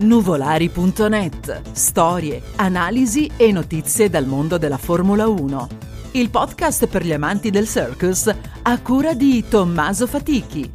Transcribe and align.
Nuvolari.net. 0.00 1.72
Storie, 1.72 2.40
analisi 2.54 3.28
e 3.36 3.50
notizie 3.50 4.08
dal 4.08 4.26
mondo 4.26 4.56
della 4.56 4.76
Formula 4.76 5.26
1. 5.26 5.68
Il 6.12 6.30
podcast 6.30 6.86
per 6.86 7.04
gli 7.04 7.12
amanti 7.12 7.50
del 7.50 7.66
circus 7.66 8.32
a 8.62 8.80
cura 8.80 9.14
di 9.14 9.44
Tommaso 9.48 10.06
Fatichi. 10.06 10.70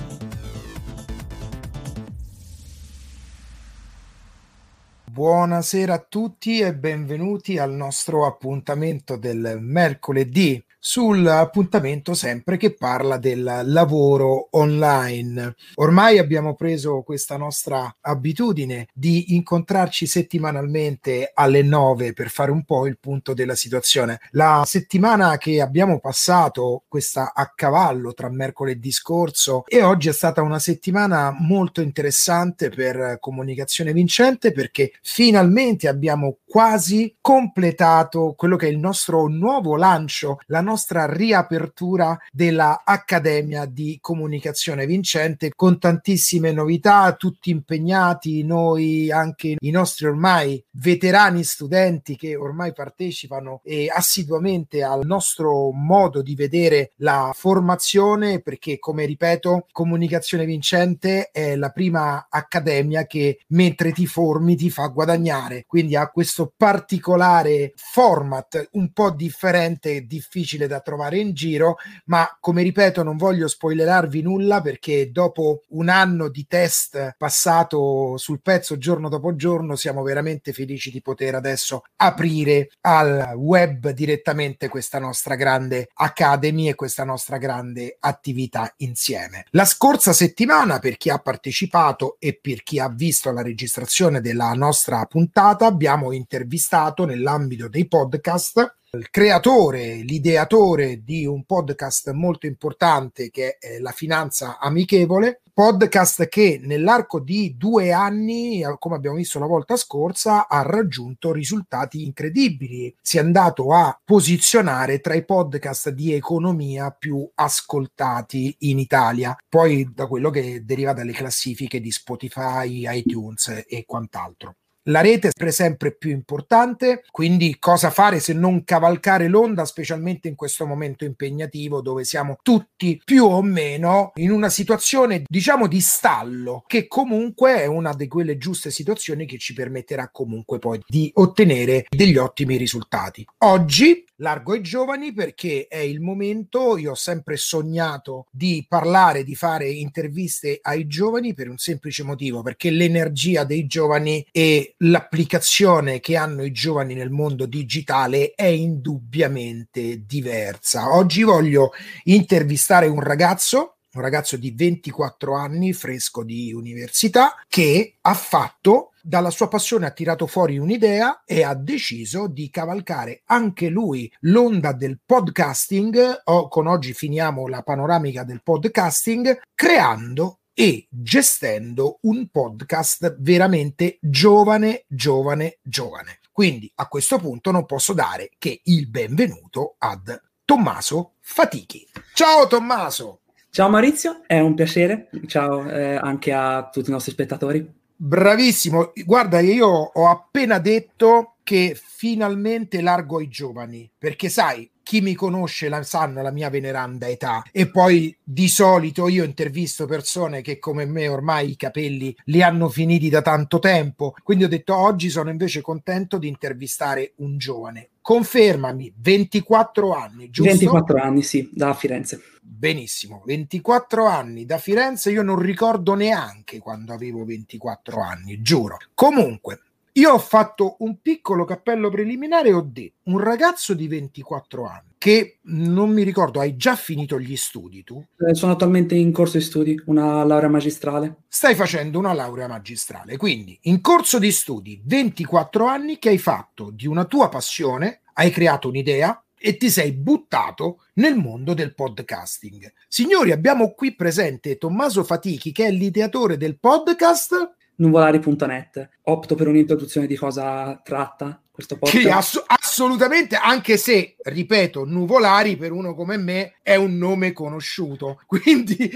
Buonasera 5.06 5.94
a 5.94 6.06
tutti 6.10 6.60
e 6.60 6.76
benvenuti 6.76 7.58
al 7.58 7.72
nostro 7.72 8.26
appuntamento 8.26 9.16
del 9.16 9.58
mercoledì 9.62 10.62
sull'appuntamento 10.86 12.14
sempre 12.14 12.58
che 12.58 12.74
parla 12.74 13.16
del 13.16 13.62
lavoro 13.68 14.50
online. 14.52 15.56
Ormai 15.76 16.18
abbiamo 16.18 16.56
preso 16.56 17.04
questa 17.04 17.38
nostra 17.38 17.96
abitudine 18.02 18.88
di 18.94 19.34
incontrarci 19.34 20.06
settimanalmente 20.06 21.32
alle 21.34 21.62
9 21.62 22.12
per 22.12 22.30
fare 22.30 22.52
un 22.52 22.66
po' 22.66 22.86
il 22.86 23.00
punto 23.00 23.34
della 23.34 23.56
situazione. 23.56 24.20
La 24.32 24.64
settimana 24.66 25.38
che 25.38 25.62
abbiamo 25.62 26.02
passato, 26.02 26.84
questa 26.90 27.32
a 27.34 27.54
cavallo 27.56 28.14
tra 28.14 28.30
mercoledì 28.30 28.92
scorso 28.92 29.64
e 29.68 29.84
oggi 29.84 30.10
è 30.10 30.14
stata 30.14 30.42
una 30.42 30.60
settimana 30.60 31.34
molto 31.40 31.80
interessante 31.80 32.68
per 32.68 33.20
comunicazione 33.22 33.94
vincente 33.94 34.52
perché 34.52 34.92
finalmente 35.02 35.88
abbiamo 35.88 36.40
quasi 36.46 37.16
completato 37.22 38.34
quello 38.36 38.58
che 38.58 38.68
è 38.68 38.70
il 38.70 38.80
nostro 38.80 39.28
nuovo 39.28 39.78
lancio, 39.78 40.40
la 40.48 40.60
nostra 40.60 40.72
nostra 40.74 41.06
riapertura 41.06 42.18
della 42.32 42.82
Accademia 42.84 43.66
di 43.66 44.00
Comunicazione 44.02 44.88
Vincente 44.88 45.52
con 45.56 45.78
tantissime 45.78 46.52
novità, 46.52 47.14
tutti 47.14 47.52
impegnati, 47.52 48.44
noi 48.44 49.12
anche 49.12 49.56
i 49.60 49.70
nostri 49.70 50.08
ormai 50.08 50.64
veterani 50.72 51.44
studenti 51.44 52.16
che 52.16 52.36
ormai 52.36 52.74
partecipano 52.74 53.62
e 53.64 53.88
assiduamente 53.88 54.82
al 54.82 55.06
nostro 55.06 55.72
modo 55.72 56.24
di 56.24 56.34
vedere 56.34 56.94
la 56.96 57.32
formazione 57.36 58.42
perché 58.42 58.80
come 58.80 59.06
ripeto 59.06 59.68
Comunicazione 59.72 60.46
Vincente 60.46 61.30
è 61.32 61.56
la 61.56 61.70
prima 61.70 62.26
accademia 62.32 63.06
che 63.06 63.42
mentre 63.50 63.92
ti 63.92 64.08
formi 64.08 64.56
ti 64.56 64.72
fa 64.72 64.88
guadagnare. 64.88 65.66
Quindi 65.68 65.96
ha 65.96 66.10
questo 66.10 66.52
particolare 66.58 67.74
format 67.76 68.70
un 68.72 68.92
po' 68.92 69.12
differente 69.12 69.98
e 69.98 70.08
difficile 70.08 70.63
da 70.68 70.80
trovare 70.80 71.20
in 71.20 71.34
giro, 71.34 71.78
ma 72.06 72.28
come 72.40 72.64
ripeto 72.64 73.04
non 73.04 73.18
voglio 73.18 73.48
spoilerarvi 73.48 74.22
nulla 74.22 74.62
perché 74.62 75.12
dopo 75.12 75.62
un 75.70 75.90
anno 75.90 76.30
di 76.30 76.46
test 76.48 77.16
passato 77.18 78.18
sul 78.18 78.42
pezzo 78.42 78.78
giorno 78.78 79.10
dopo 79.10 79.36
giorno 79.36 79.76
siamo 79.76 80.04
veramente 80.04 80.54
felici 80.54 80.92
di 80.92 81.02
poter 81.02 81.36
adesso 81.36 81.84
aprire 81.98 82.70
al 82.82 83.34
web 83.36 83.90
direttamente 83.90 84.68
questa 84.68 85.00
nostra 85.00 85.36
grande 85.36 85.90
academy 85.94 86.70
e 86.70 86.76
questa 86.76 87.04
nostra 87.04 87.38
grande 87.38 87.98
attività 88.00 88.74
insieme. 88.78 89.46
La 89.52 89.66
scorsa 89.66 90.14
settimana 90.14 90.80
per 90.80 90.98
chi 90.98 91.10
ha 91.10 91.18
partecipato 91.18 92.18
e 92.20 92.38
per 92.42 92.64
chi 92.64 92.80
ha 92.80 92.90
visto 92.90 93.32
la 93.32 93.42
registrazione 93.42 94.22
della 94.22 94.52
nostra 94.54 95.06
puntata 95.06 95.66
abbiamo 95.66 96.12
intervistato 96.12 97.06
nell'ambito 97.06 97.68
dei 97.68 97.88
podcast 97.88 98.82
il 98.96 99.10
creatore, 99.10 99.96
l'ideatore 99.96 101.04
di 101.04 101.26
un 101.26 101.46
podcast 101.46 102.12
molto 102.12 102.46
importante 102.46 103.32
che 103.32 103.58
è 103.58 103.80
La 103.80 103.90
Finanza 103.90 104.60
Amichevole, 104.60 105.42
podcast 105.52 106.28
che 106.28 106.60
nell'arco 106.62 107.20
di 107.20 107.56
due 107.58 107.92
anni, 107.92 108.62
come 108.78 108.96
abbiamo 108.96 109.16
visto 109.16 109.40
la 109.40 109.48
volta 109.48 109.78
scorsa, 109.78 110.48
ha 110.48 110.62
raggiunto 110.62 111.32
risultati 111.32 112.04
incredibili. 112.04 112.96
Si 113.02 113.18
è 113.18 113.20
andato 113.20 113.74
a 113.74 114.00
posizionare 114.04 115.00
tra 115.00 115.16
i 115.16 115.26
podcast 115.26 115.90
di 115.90 116.14
economia 116.14 116.92
più 116.92 117.28
ascoltati 117.34 118.56
in 118.60 118.78
Italia, 118.78 119.36
poi 119.50 119.90
da 119.92 120.06
quello 120.06 120.30
che 120.30 120.64
deriva 120.64 120.94
dalle 120.94 121.14
classifiche 121.14 121.82
di 121.82 121.90
Spotify, 121.90 122.86
iTunes 122.88 123.64
e 123.68 123.86
quant'altro. 123.88 124.58
La 124.88 125.00
rete 125.00 125.32
è 125.34 125.50
sempre 125.50 125.96
più 125.96 126.12
importante, 126.12 127.04
quindi 127.10 127.58
cosa 127.58 127.90
fare 127.90 128.20
se 128.20 128.34
non 128.34 128.66
cavalcare 128.66 129.30
l'onda, 129.30 129.64
specialmente 129.64 130.28
in 130.28 130.36
questo 130.36 130.66
momento 130.66 131.06
impegnativo 131.06 131.82
dove 131.82 132.04
siamo 132.04 132.38
tutti 132.42 133.02
più 133.02 133.24
o 133.24 133.42
meno 133.42 134.12
in 134.16 134.30
una 134.30 134.50
situazione, 134.50 135.24
diciamo, 135.26 135.68
di 135.68 135.80
stallo, 135.80 136.66
che 136.68 136.88
comunque 136.88 137.62
è 137.62 137.66
una 137.66 137.94
di 137.94 138.10
quelle 138.10 138.38
giuste 138.38 138.72
situazioni 138.72 139.26
che 139.26 139.38
ci 139.38 139.54
permetterà 139.54 140.10
comunque 140.12 140.60
poi 140.60 140.82
di 140.86 141.10
ottenere 141.14 141.86
degli 141.90 142.18
ottimi 142.18 142.58
risultati. 142.58 143.26
Oggi 143.46 144.04
largo 144.18 144.54
ai 144.54 144.62
giovani 144.62 145.14
perché 145.14 145.68
è 145.68 145.78
il 145.78 146.02
momento, 146.02 146.78
io 146.78 146.92
ho 146.92 146.96
sempre 146.96 147.38
sognato 147.38 148.26
di 148.32 148.66
parlare, 148.68 149.24
di 149.24 149.36
fare 149.36 149.70
interviste 149.70 150.60
ai 150.62 150.88
giovani 150.88 151.34
per 151.34 151.50
un 151.50 151.58
semplice 151.58 152.04
motivo, 152.04 152.42
perché 152.42 152.70
l'energia 152.70 153.44
dei 153.44 153.66
giovani 153.66 154.26
e 154.32 154.76
l'applicazione 154.80 156.00
che 156.00 156.16
hanno 156.16 156.44
i 156.44 156.52
giovani 156.52 156.94
nel 156.94 157.10
mondo 157.10 157.46
digitale 157.46 158.34
è 158.36 158.46
indubbiamente 158.46 160.06
diversa. 160.06 160.94
Oggi 160.94 161.24
voglio 161.24 161.72
intervistare 162.04 162.88
un 162.88 163.00
ragazzo 163.00 163.78
un 163.94 164.02
ragazzo 164.02 164.38
di 164.38 164.50
24 164.50 165.36
anni, 165.36 165.72
fresco 165.72 166.24
di 166.24 166.52
università, 166.52 167.36
che 167.48 167.98
ha 168.02 168.14
fatto 168.16 168.93
dalla 169.06 169.30
sua 169.32 169.50
passione 169.50 169.86
ha 169.86 169.92
tirato 169.92 170.28
fuori 170.28 170.58
un'idea 170.58 171.24
e 171.26 171.44
ha 171.44 171.54
deciso 171.56 172.28
di 172.28 172.50
cavalcare 172.50 173.24
anche 173.26 173.68
lui 173.68 174.10
l'onda 174.22 174.72
del 174.72 175.00
podcasting, 175.06 176.22
o 176.24 176.48
con 176.48 176.68
oggi 176.68 176.94
finiamo 176.94 177.48
la 177.48 177.64
panoramica 177.64 178.24
del 178.24 178.42
podcasting, 178.42 179.42
creando 179.54 180.40
e 180.54 180.88
gestendo 180.90 181.98
un 182.04 182.30
podcast 182.30 183.18
veramente 183.20 183.98
giovane, 184.00 184.86
giovane, 184.88 185.58
giovane. 185.62 186.20
Quindi 186.32 186.72
a 186.76 186.88
questo 186.88 187.18
punto 187.18 187.52
non 187.52 187.66
posso 187.66 187.92
dare 187.92 188.32
che 188.38 188.62
il 188.64 188.88
benvenuto 188.88 189.76
ad 189.80 190.18
Tommaso 190.46 191.16
Fatichi. 191.20 191.86
Ciao 192.14 192.48
Tommaso! 192.48 193.20
Ciao 193.50 193.70
Maurizio, 193.70 194.24
è 194.26 194.40
un 194.40 194.56
piacere. 194.56 195.10
Ciao 195.28 195.70
eh, 195.70 195.96
anche 195.96 196.32
a 196.32 196.70
tutti 196.72 196.90
i 196.90 196.92
nostri 196.92 197.12
spettatori. 197.12 197.82
Bravissimo, 197.96 198.92
guarda, 199.06 199.40
io 199.40 199.68
ho 199.68 200.10
appena 200.10 200.60
detto 200.60 201.36
che 201.44 201.80
finalmente 201.80 202.82
largo 202.82 203.18
ai 203.18 203.28
giovani, 203.30 203.90
perché 203.98 204.30
sai, 204.30 204.70
chi 204.94 205.02
mi 205.02 205.16
conosce 205.16 205.70
la 205.70 205.82
sanno 205.82 206.22
la 206.22 206.30
mia 206.30 206.52
veneranda 206.52 207.08
età. 207.08 207.42
E 207.52 207.68
poi 207.68 208.16
di 208.24 208.48
solito 208.48 209.08
io 209.08 209.24
intervisto 209.24 209.88
persone 209.88 210.44
che 210.44 210.60
come 210.60 210.86
me 210.86 211.08
ormai 211.08 211.50
i 211.50 211.56
capelli 211.56 212.16
li 212.26 212.44
hanno 212.44 212.70
finiti 212.70 213.10
da 213.10 213.24
tanto 213.24 213.58
tempo. 213.58 214.14
Quindi 214.22 214.44
ho 214.44 214.48
detto 214.48 214.76
oggi 214.76 215.10
sono 215.10 215.32
invece 215.32 215.62
contento 215.62 216.20
di 216.20 216.28
intervistare 216.28 217.14
un 217.18 217.40
giovane. 217.40 217.90
Confermami 218.02 218.94
24 218.96 219.96
anni 219.96 220.30
giusto? 220.30 220.52
24 220.52 221.02
anni 221.02 221.24
sì 221.24 221.50
da 221.52 221.74
Firenze. 221.74 222.22
Benissimo 222.40 223.24
24 223.26 224.06
anni 224.06 224.46
da 224.46 224.60
Firenze. 224.60 225.10
Io 225.10 225.24
non 225.24 225.40
ricordo 225.40 225.96
neanche 225.96 226.60
quando 226.60 226.94
avevo 226.94 227.26
24 227.26 228.00
anni 228.00 228.44
giuro. 228.44 228.78
Comunque 228.94 229.60
io 229.94 230.12
ho 230.12 230.20
fatto 230.20 230.78
un 230.80 231.02
piccolo 231.02 231.46
cappello 231.46 231.90
preliminare 231.90 232.50
e 232.50 232.54
ho 232.54 232.62
detto 232.68 232.98
un 233.04 233.20
ragazzo 233.20 233.74
di 233.74 233.88
24 233.88 234.66
anni 234.66 234.94
che 235.04 235.40
non 235.44 235.90
mi 235.90 236.04
ricordo, 236.04 236.40
hai 236.40 236.56
già 236.56 236.78
finito 236.78 237.20
gli 237.20 237.36
studi 237.36 237.84
tu? 237.84 238.02
Eh, 238.26 238.34
sono 238.34 238.54
attualmente 238.54 238.96
in 238.96 239.12
corso 239.12 239.38
di 239.38 239.44
studi, 239.44 239.82
una 239.88 240.24
laurea 240.24 240.48
magistrale. 240.48 241.24
Stai 241.28 241.56
facendo 241.56 242.00
una 242.00 242.14
laurea 242.14 242.48
magistrale, 242.48 243.18
quindi 243.18 243.60
in 243.64 243.82
corso 243.82 244.18
di 244.18 244.32
studi 244.32 244.82
24 244.82 245.66
anni 245.66 246.00
che 246.00 246.08
hai 246.08 246.18
fatto 246.18 246.72
di 246.72 246.88
una 246.88 247.04
tua 247.04 247.28
passione, 247.28 248.04
hai 248.14 248.32
creato 248.32 248.70
un'idea, 248.70 249.22
e 249.38 249.58
ti 249.58 249.70
sei 249.70 249.92
buttato 249.92 250.84
nel 250.94 251.18
mondo 251.18 251.54
del 251.54 251.76
podcasting. 251.76 252.72
Signori, 252.88 253.34
abbiamo 253.34 253.74
qui 253.74 253.94
presente 253.94 254.58
Tommaso 254.58 255.04
Fatichi, 255.04 255.52
che 255.52 255.66
è 255.66 255.72
l'ideatore 255.72 256.38
del 256.38 256.58
podcast 256.58 257.56
nuvolari.net. 257.84 258.90
Opto 259.04 259.36
per 259.36 259.48
un'introduzione 259.48 260.08
di 260.08 260.16
cosa 260.16 260.80
tratta 260.84 261.42
questo 261.52 261.78
podcast. 261.78 262.00
Sì, 262.00 262.10
ass- 262.10 262.44
assolutamente, 262.48 263.36
anche 263.36 263.78
se, 263.78 264.16
ripeto, 264.18 264.86
Nuvolari 264.86 265.56
per 265.56 265.72
uno 265.72 265.94
come 265.94 266.18
me 266.18 266.56
è 266.64 266.76
un 266.76 266.98
nome 266.98 267.32
conosciuto, 267.32 268.20
quindi 268.26 268.90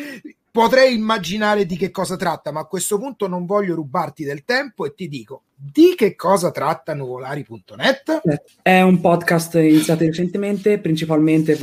potrei 0.49 0.95
immaginare 0.95 1.67
di 1.67 1.77
che 1.77 1.91
cosa 1.91 2.15
tratta, 2.15 2.51
ma 2.51 2.61
a 2.61 2.65
questo 2.65 2.97
punto 2.97 3.27
non 3.27 3.45
voglio 3.45 3.75
rubarti 3.75 4.23
del 4.23 4.43
tempo 4.43 4.87
e 4.87 4.95
ti 4.95 5.07
dico 5.07 5.43
di 5.53 5.93
che 5.95 6.15
cosa 6.15 6.49
tratta 6.49 6.95
nuvolari.net? 6.95 8.21
È 8.63 8.81
un 8.81 8.99
podcast 8.99 9.53
iniziato 9.55 10.03
recentemente, 10.03 10.79
principalmente 10.79 11.55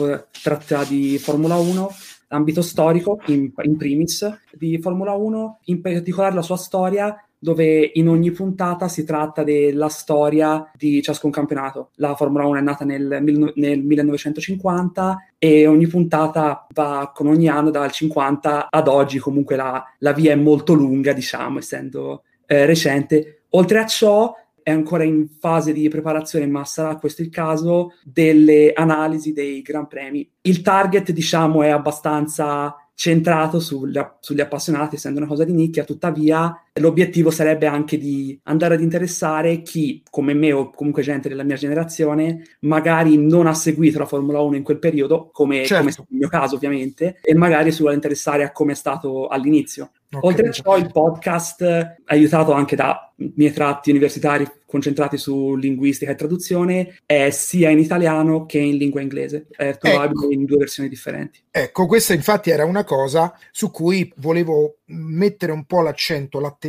tratta 0.43 0.85
di 0.85 1.19
Formula 1.19 1.57
1 1.57 1.91
ambito 2.29 2.63
storico, 2.63 3.21
in, 3.27 3.53
in, 3.63 3.77
primis, 3.77 4.29
di 4.53 4.79
Formula 4.79 5.13
1, 5.13 5.61
in 5.65 5.81
particolare 5.81 6.35
la 6.35 6.43
sua 6.43 6.57
storia 6.57 7.17
dove 7.45 7.91
in 7.93 8.09
ogni 8.09 8.31
puntata 8.31 8.89
si 8.89 9.05
tratta 9.05 9.45
della 9.45 9.91
storia 9.91 10.71
di 10.75 11.03
ciascun 11.03 11.31
campionato. 11.31 11.91
La 11.97 12.15
Formula 12.15 12.47
1 12.47 12.59
è 12.59 12.63
nata 12.63 12.87
nel, 12.87 13.23
nel 13.55 13.83
1950 13.83 15.33
e 15.37 15.67
ogni 15.67 15.87
puntata 15.87 16.67
va 16.73 17.13
con 17.15 17.27
ogni 17.27 17.49
anno 17.49 17.69
dal 17.69 17.91
50 17.91 18.69
ad 18.71 18.89
oggi, 18.89 19.19
comunque 19.19 19.57
la, 19.57 19.85
la 19.99 20.13
via 20.15 20.33
è 20.33 20.37
molto 20.37 20.73
lunga, 20.73 21.13
diciamo, 21.13 21.59
essendo 21.59 22.23
eh, 22.47 22.65
recente. 22.65 23.43
Oltre 23.51 23.79
a 23.79 23.87
ciò, 23.87 24.35
è 24.65 24.71
ancora 24.71 25.05
in 25.05 25.29
fase 25.29 25.75
di 25.75 25.87
preparazione, 25.91 26.47
ma 26.47 26.65
sarà 26.65 26.97
questo 26.97 27.21
il 27.21 27.29
caso, 27.29 27.93
delle 28.03 28.73
analisi 28.73 29.35
dei 29.35 29.61
Gran 29.61 29.87
Premi. 29.87 30.29
Il 30.41 30.63
target, 30.63 31.13
diciamo, 31.13 31.63
è 31.63 31.69
abbastanza 31.69 32.75
centrato 32.95 33.61
sugli, 33.61 34.01
sugli, 34.21 34.41
appassionati, 34.41 34.95
essendo 34.95 35.19
una 35.19 35.29
cosa 35.29 35.45
di 35.45 35.53
nicchia, 35.53 35.85
tuttavia 35.85 36.59
l'obiettivo 36.81 37.31
sarebbe 37.31 37.67
anche 37.67 37.99
di 37.99 38.39
andare 38.45 38.75
ad 38.75 38.81
interessare 38.81 39.63
chi, 39.63 40.03
come 40.11 40.35
me 40.35 40.53
o 40.53 40.71
comunque 40.71 41.03
gente 41.03 41.29
della 41.29 41.45
mia 41.45 41.57
generazione, 41.57 42.43
magari 42.61 43.17
non 43.17 43.47
ha 43.47 43.55
seguito 43.55 43.99
la 43.99 44.07
Formula 44.07 44.41
1 44.41 44.57
in 44.57 44.63
quel 44.65 44.79
periodo, 44.79 45.31
come, 45.33 45.65
certo. 45.65 45.85
come 45.85 46.09
il 46.11 46.17
mio 46.19 46.29
caso 46.29 46.57
ovviamente, 46.57 47.19
e 47.23 47.35
magari 47.35 47.71
si 47.71 47.81
vuole 47.81 47.95
interessare 47.95 48.43
a 48.43 48.51
come 48.51 48.73
è 48.73 48.77
stato 48.77 49.29
all'inizio. 49.29 49.91
Okay. 50.11 50.31
Oltre 50.31 50.49
a 50.49 50.53
ciò, 50.53 50.77
il 50.77 50.91
podcast, 50.93 51.97
aiutato 52.05 52.53
anche 52.53 52.77
da 52.77 53.13
miei 53.17 53.53
tratti 53.53 53.91
universitari 53.91 54.49
concentrati 54.67 55.17
su 55.17 55.55
linguistica 55.55 56.11
e 56.11 56.17
traduzione, 56.17 56.99
è 57.07 57.31
sia 57.31 57.71
in 57.71 57.79
italiano 57.79 58.45
che 58.45 58.59
in 58.59 58.77
lingua 58.77 59.01
inglese. 59.01 59.47
È 59.51 59.77
trovabile 59.77 60.25
ecco. 60.25 60.33
in 60.33 60.45
due 60.45 60.57
versioni 60.59 60.89
differenti. 60.89 61.43
Ecco, 61.51 61.87
questa 61.87 62.13
infatti 62.13 62.51
era 62.51 62.65
una 62.65 62.83
cosa 62.83 63.33
su 63.53 63.71
cui 63.71 64.13
volevo 64.17 64.79
mettere 64.87 65.53
un 65.53 65.65
po' 65.65 65.81
l'accento, 65.81 66.41
l'attenzione, 66.41 66.64